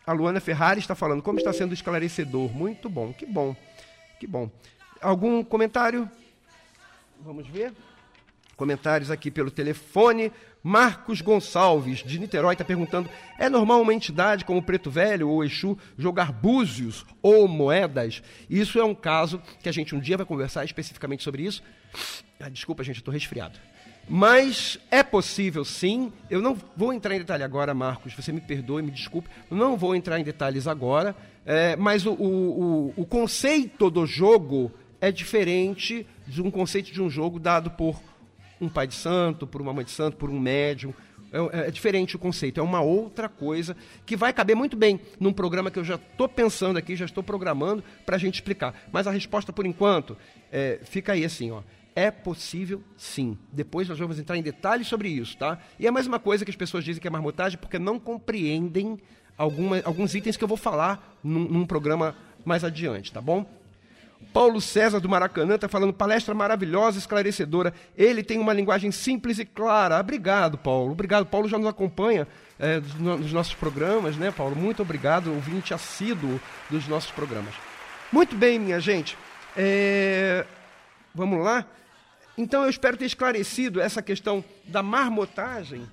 [0.05, 2.53] A Luana Ferrari está falando como está sendo esclarecedor.
[2.53, 3.55] Muito bom, que bom,
[4.19, 4.49] que bom.
[5.01, 6.09] Algum comentário?
[7.21, 7.73] Vamos ver.
[8.55, 10.31] Comentários aqui pelo telefone.
[10.63, 15.43] Marcos Gonçalves, de Niterói, está perguntando: é normal uma entidade como o Preto Velho ou
[15.43, 18.23] Exu jogar búzios ou moedas?
[18.49, 21.61] Isso é um caso que a gente um dia vai conversar especificamente sobre isso.
[22.39, 23.59] Ah, desculpa, gente, estou resfriado.
[24.07, 26.13] Mas é possível sim.
[26.29, 28.13] Eu não vou entrar em detalhe agora, Marcos.
[28.13, 29.29] Você me perdoe, me desculpe.
[29.49, 31.15] Não vou entrar em detalhes agora.
[31.45, 37.09] É, mas o, o, o, conceito do jogo é diferente de um conceito de um
[37.09, 37.99] jogo dado por
[38.59, 40.93] um pai de santo, por uma mãe de santo, por um médium.
[41.31, 43.75] É, é, diferente o conceito, é uma outra coisa
[44.05, 47.21] que vai caber muito bem num programa que eu já estou pensando aqui, já estou
[47.21, 48.73] programando para a gente explicar.
[48.91, 50.17] Mas a resposta, por enquanto,
[50.51, 51.61] é, fica aí assim, ó.
[51.95, 53.37] É possível, sim.
[53.51, 55.57] Depois nós vamos entrar em detalhes sobre isso, tá?
[55.79, 58.99] E é mais uma coisa que as pessoas dizem que é marmotagem porque não compreendem
[59.37, 63.45] alguma, alguns itens que eu vou falar num, num programa mais adiante, tá bom?
[64.33, 67.73] Paulo César do Maracanã está falando palestra maravilhosa, esclarecedora.
[67.95, 69.97] Ele tem uma linguagem simples e clara.
[69.97, 70.91] Obrigado, Paulo.
[70.91, 71.25] Obrigado.
[71.25, 72.27] Paulo já nos acompanha
[72.59, 74.55] é, nos nossos programas, né, Paulo?
[74.55, 76.39] Muito obrigado, ouvinte assíduo
[76.69, 77.53] dos nossos programas.
[78.11, 79.17] Muito bem, minha gente.
[79.55, 80.45] É...
[81.13, 81.65] Vamos lá?
[82.37, 85.87] Então eu espero ter esclarecido essa questão da marmotagem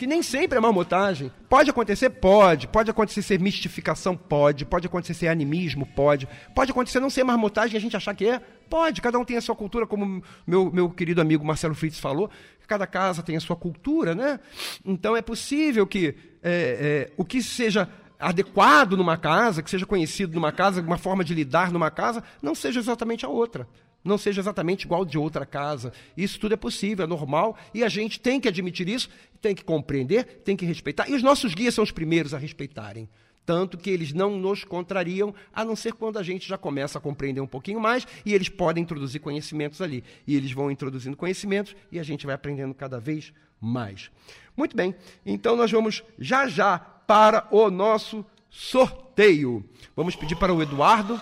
[0.00, 1.30] que nem sempre é marmotagem.
[1.46, 2.08] Pode acontecer?
[2.08, 2.66] Pode.
[2.66, 4.16] Pode acontecer ser mistificação?
[4.16, 4.64] Pode.
[4.64, 5.84] Pode acontecer ser animismo?
[5.84, 6.26] Pode.
[6.54, 8.40] Pode acontecer não ser marmotagem e a gente achar que é?
[8.70, 9.02] Pode.
[9.02, 12.30] Cada um tem a sua cultura, como meu, meu querido amigo Marcelo Fritz falou.
[12.66, 14.40] Cada casa tem a sua cultura, né?
[14.86, 17.86] Então é possível que é, é, o que seja
[18.18, 22.54] adequado numa casa, que seja conhecido numa casa, uma forma de lidar numa casa, não
[22.54, 23.68] seja exatamente a outra
[24.04, 25.92] não seja exatamente igual de outra casa.
[26.16, 29.08] Isso tudo é possível, é normal, e a gente tem que admitir isso,
[29.40, 31.08] tem que compreender, tem que respeitar.
[31.08, 33.08] E os nossos guias são os primeiros a respeitarem.
[33.44, 37.00] Tanto que eles não nos contrariam, a não ser quando a gente já começa a
[37.00, 40.04] compreender um pouquinho mais, e eles podem introduzir conhecimentos ali.
[40.26, 44.10] E eles vão introduzindo conhecimentos e a gente vai aprendendo cada vez mais.
[44.56, 44.94] Muito bem,
[45.24, 49.64] então nós vamos já já para o nosso sorteio.
[49.96, 51.20] Vamos pedir para o Eduardo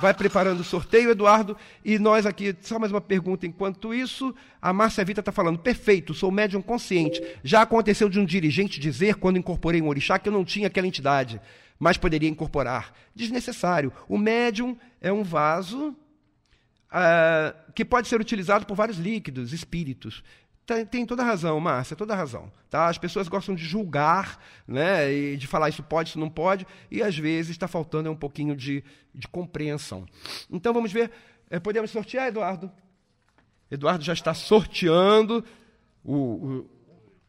[0.00, 4.72] vai preparando o sorteio, Eduardo, e nós aqui, só mais uma pergunta enquanto isso, a
[4.72, 9.38] Márcia Vita está falando, perfeito, sou médium consciente, já aconteceu de um dirigente dizer, quando
[9.38, 11.40] incorporei um orixá, que eu não tinha aquela entidade,
[11.78, 12.92] mas poderia incorporar.
[13.14, 13.92] Desnecessário.
[14.08, 20.22] O médium é um vaso uh, que pode ser utilizado por vários líquidos, espíritos.
[20.90, 22.50] Tem, toda razão, Márcia, toda razão.
[22.68, 22.88] Tá?
[22.88, 27.04] As pessoas gostam de julgar, né, e de falar isso pode, isso não pode, e
[27.04, 28.82] às vezes está faltando um pouquinho de,
[29.14, 30.04] de compreensão.
[30.50, 31.12] Então vamos ver.
[31.48, 32.68] É, podemos sortear, Eduardo?
[33.70, 35.44] Eduardo já está sorteando
[36.02, 36.70] o, o,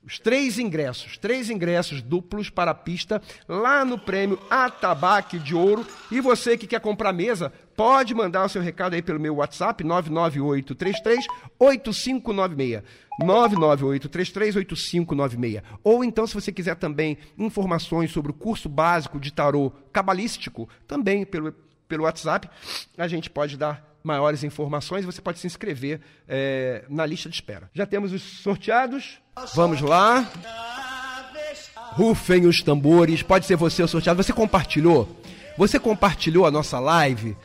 [0.03, 5.85] os três ingressos, três ingressos duplos para a pista lá no prêmio Atabaque de Ouro.
[6.09, 9.83] E você que quer comprar mesa, pode mandar o seu recado aí pelo meu WhatsApp,
[9.83, 11.27] 99833
[11.59, 12.81] 8596.
[13.21, 15.61] 998338596.
[15.83, 21.23] Ou então, se você quiser também informações sobre o curso básico de tarô cabalístico, também
[21.23, 21.53] pelo,
[21.87, 22.49] pelo WhatsApp,
[22.97, 27.69] a gente pode dar maiores informações, você pode se inscrever é, na lista de espera.
[27.73, 29.19] Já temos os sorteados.
[29.53, 30.27] Vamos lá.
[31.91, 33.21] Rufem os tambores.
[33.21, 34.23] Pode ser você o sorteado.
[34.23, 35.15] Você compartilhou?
[35.57, 37.35] Você compartilhou a nossa live?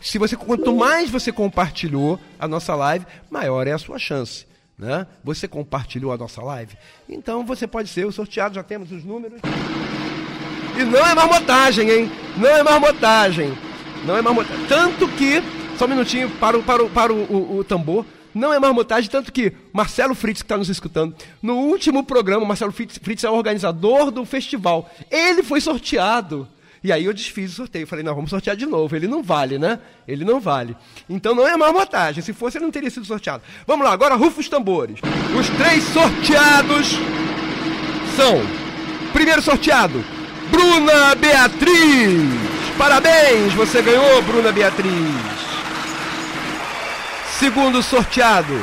[0.00, 4.46] Se você quanto mais você compartilhou a nossa live, maior é a sua chance.
[4.78, 5.06] Né?
[5.24, 6.76] Você compartilhou a nossa live?
[7.08, 9.40] Então você pode ser o sorteado, já temos os números.
[10.76, 12.12] E não é marmotagem, hein?
[12.36, 13.56] Não é marmotagem.
[14.04, 14.66] Não é marmotagem.
[14.66, 15.42] Tanto que,
[15.78, 18.04] só um minutinho para o, para o, para o, o, o tambor.
[18.34, 22.70] Não é marmotagem, tanto que Marcelo Fritz, que está nos escutando, no último programa, Marcelo
[22.70, 24.90] Fritz, Fritz é o organizador do festival.
[25.10, 26.46] Ele foi sorteado.
[26.86, 27.84] E aí eu desfiz o sorteio.
[27.84, 28.94] Falei, não, vamos sortear de novo.
[28.94, 29.80] Ele não vale, né?
[30.06, 30.76] Ele não vale.
[31.10, 32.22] Então não é marmotagem.
[32.22, 33.42] Se fosse, ele não teria sido sorteado.
[33.66, 35.00] Vamos lá, agora rufa os tambores.
[35.36, 36.90] Os três sorteados
[38.14, 38.40] são.
[39.12, 40.04] Primeiro sorteado,
[40.48, 42.22] Bruna Beatriz.
[42.78, 44.92] Parabéns, você ganhou, Bruna Beatriz.
[47.40, 48.54] Segundo sorteado,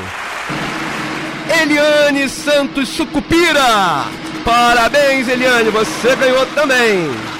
[1.61, 4.05] Eliane Santos Sucupira.
[4.45, 7.32] Parabéns, Eliane, você ganhou também.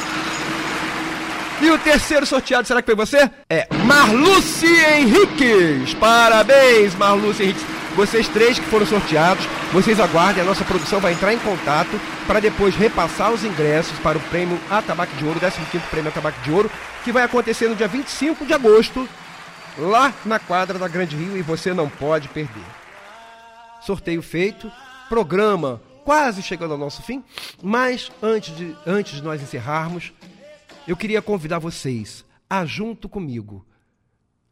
[1.64, 3.32] E o terceiro sorteado, será que foi você?
[3.49, 5.93] É Marluce Henriques.
[5.93, 7.64] Parabéns, Marluce Henriques.
[7.95, 11.97] Vocês três que foram sorteados, vocês aguardem, a nossa produção vai entrar em contato
[12.28, 16.51] para depois repassar os ingressos para o prêmio Atabaque de Ouro, 15º prêmio Atabaque de
[16.51, 16.70] Ouro,
[17.05, 19.07] que vai acontecer no dia 25 de agosto,
[19.78, 22.66] lá na quadra da Grande Rio e você não pode perder.
[23.86, 24.70] Sorteio feito,
[25.07, 27.24] programa quase chegando ao nosso fim,
[27.61, 30.11] mas antes de, antes de nós encerrarmos,
[30.88, 33.65] eu queria convidar vocês a, junto comigo,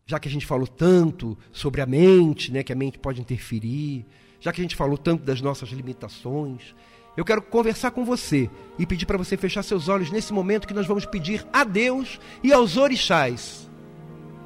[0.05, 4.05] já que a gente falou tanto sobre a mente, né, que a mente pode interferir,
[4.39, 6.73] já que a gente falou tanto das nossas limitações,
[7.15, 10.73] eu quero conversar com você e pedir para você fechar seus olhos nesse momento que
[10.73, 13.69] nós vamos pedir a Deus e aos orixás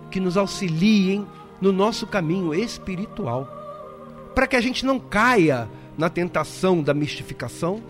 [0.10, 1.26] que nos auxiliem
[1.62, 3.48] no nosso caminho espiritual,
[4.34, 7.82] para que a gente não caia na tentação da mistificação,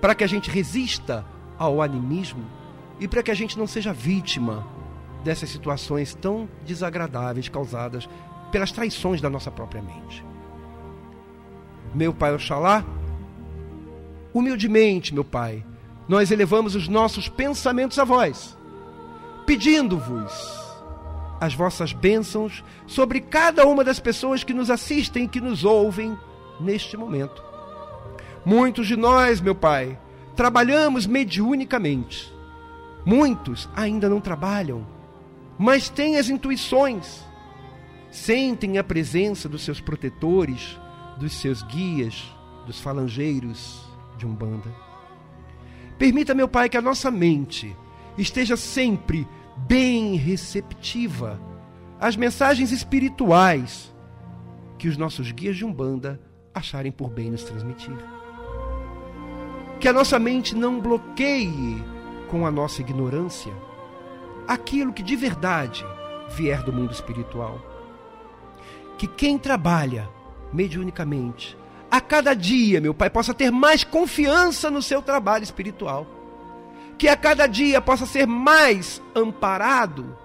[0.00, 1.24] para que a gente resista
[1.58, 2.59] ao animismo
[3.00, 4.66] e para que a gente não seja vítima
[5.24, 8.08] dessas situações tão desagradáveis causadas
[8.52, 10.24] pelas traições da nossa própria mente.
[11.94, 12.84] Meu Pai Oxalá,
[14.32, 15.64] humildemente, meu Pai,
[16.06, 18.56] nós elevamos os nossos pensamentos a vós,
[19.46, 20.60] pedindo-vos
[21.40, 26.16] as vossas bênçãos sobre cada uma das pessoas que nos assistem e que nos ouvem
[26.60, 27.42] neste momento.
[28.44, 29.98] Muitos de nós, meu Pai,
[30.36, 32.39] trabalhamos mediunicamente.
[33.04, 34.86] Muitos ainda não trabalham,
[35.58, 37.24] mas têm as intuições,
[38.10, 40.78] sentem a presença dos seus protetores,
[41.18, 42.24] dos seus guias,
[42.66, 43.86] dos falangeiros
[44.16, 44.74] de Umbanda.
[45.98, 47.76] Permita, meu Pai, que a nossa mente
[48.16, 49.26] esteja sempre
[49.68, 51.40] bem receptiva
[52.00, 53.94] às mensagens espirituais
[54.78, 56.18] que os nossos guias de Umbanda
[56.54, 57.96] acharem por bem nos transmitir.
[59.78, 61.82] Que a nossa mente não bloqueie
[62.30, 63.52] com a nossa ignorância
[64.50, 65.86] aquilo que de verdade
[66.28, 67.60] vier do mundo espiritual.
[68.98, 70.08] Que quem trabalha
[70.52, 71.56] mediunicamente
[71.88, 76.06] a cada dia, meu Pai, possa ter mais confiança no seu trabalho espiritual.
[76.98, 80.16] Que a cada dia possa ser mais amparado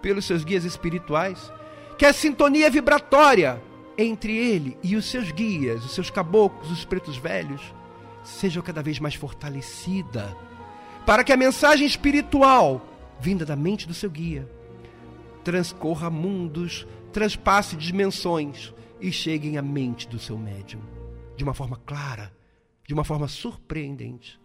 [0.00, 1.52] pelos seus guias espirituais.
[1.98, 3.62] Que a sintonia vibratória
[3.96, 7.62] entre ele e os seus guias, os seus caboclos, os pretos velhos,
[8.22, 10.36] seja cada vez mais fortalecida.
[11.06, 12.86] Para que a mensagem espiritual,
[13.20, 14.48] vinda da mente do seu guia,
[15.44, 20.80] transcorra mundos, transpasse dimensões e chegue à mente do seu médium
[21.36, 22.32] de uma forma clara,
[22.86, 24.40] de uma forma surpreendente.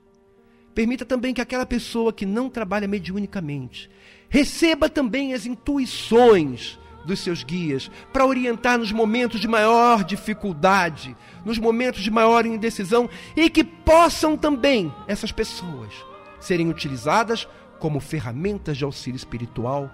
[0.75, 3.89] Permita também que aquela pessoa que não trabalha mediunicamente
[4.27, 11.57] receba também as intuições dos seus guias para orientar nos momentos de maior dificuldade, nos
[11.57, 17.47] momentos de maior indecisão e que possam também essas pessoas serem utilizadas
[17.79, 19.89] como ferramentas de auxílio espiritual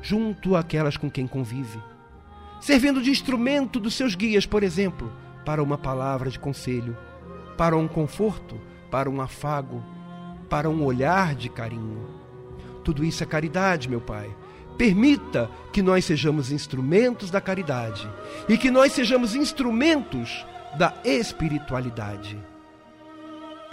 [0.00, 1.80] junto àquelas com quem convive,
[2.60, 5.12] servindo de instrumento dos seus guias, por exemplo,
[5.44, 6.96] para uma palavra de conselho,
[7.56, 9.82] para um conforto, para um afago,
[10.50, 12.06] para um olhar de carinho.
[12.84, 14.34] Tudo isso é caridade, meu Pai.
[14.76, 18.08] Permita que nós sejamos instrumentos da caridade
[18.48, 20.44] e que nós sejamos instrumentos
[20.76, 22.51] da espiritualidade.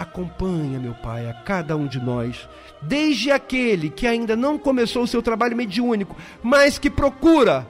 [0.00, 2.48] Acompanha, meu Pai, a cada um de nós,
[2.80, 7.66] desde aquele que ainda não começou o seu trabalho mediúnico, mas que procura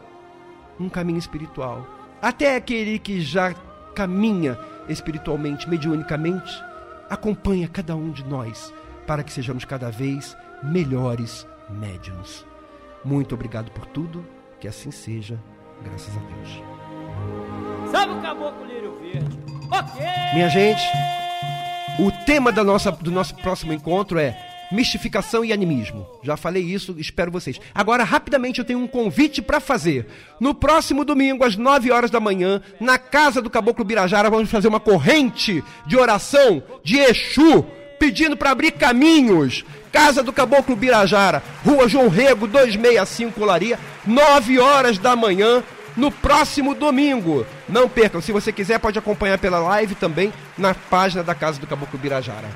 [0.78, 1.84] um caminho espiritual,
[2.22, 3.52] até aquele que já
[3.96, 4.56] caminha
[4.88, 6.62] espiritualmente, mediunicamente,
[7.10, 8.72] acompanha cada um de nós
[9.08, 12.46] para que sejamos cada vez melhores médiums.
[13.04, 14.24] Muito obrigado por tudo,
[14.60, 15.36] que assim seja,
[15.82, 16.62] graças a Deus.
[17.90, 19.36] Sabe o caboclo lírio verde?
[19.72, 20.06] Ok!
[20.34, 20.82] Minha gente,
[22.00, 24.34] o tema da nossa, do nosso próximo encontro é
[24.72, 26.06] mistificação e animismo.
[26.22, 27.60] Já falei isso, espero vocês.
[27.74, 30.06] Agora, rapidamente, eu tenho um convite para fazer.
[30.40, 34.68] No próximo domingo, às 9 horas da manhã, na casa do Caboclo Birajara, vamos fazer
[34.68, 37.66] uma corrente de oração de Exu,
[37.98, 39.64] pedindo para abrir caminhos.
[39.92, 45.64] Casa do Caboclo Birajara, Rua João Rego, 265 Laria, 9 horas da manhã,
[46.00, 47.46] no próximo domingo.
[47.68, 51.66] Não percam, se você quiser, pode acompanhar pela live também na página da Casa do
[51.66, 52.48] Caboclo Birajara.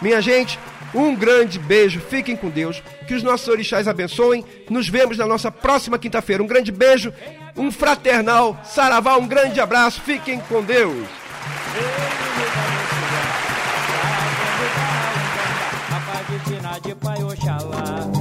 [0.00, 0.58] Minha gente,
[0.94, 4.44] um grande beijo, fiquem com Deus, que os nossos orixás abençoem.
[4.70, 6.42] Nos vemos na nossa próxima quinta-feira.
[6.42, 7.12] Um grande beijo,
[7.54, 11.06] um fraternal saravá, um grande abraço, fiquem com Deus.
[16.86, 18.15] Você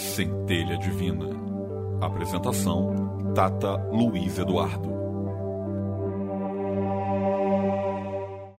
[0.00, 1.26] centelha divina.
[2.00, 4.99] Apresentação: Tata Luiz Eduardo.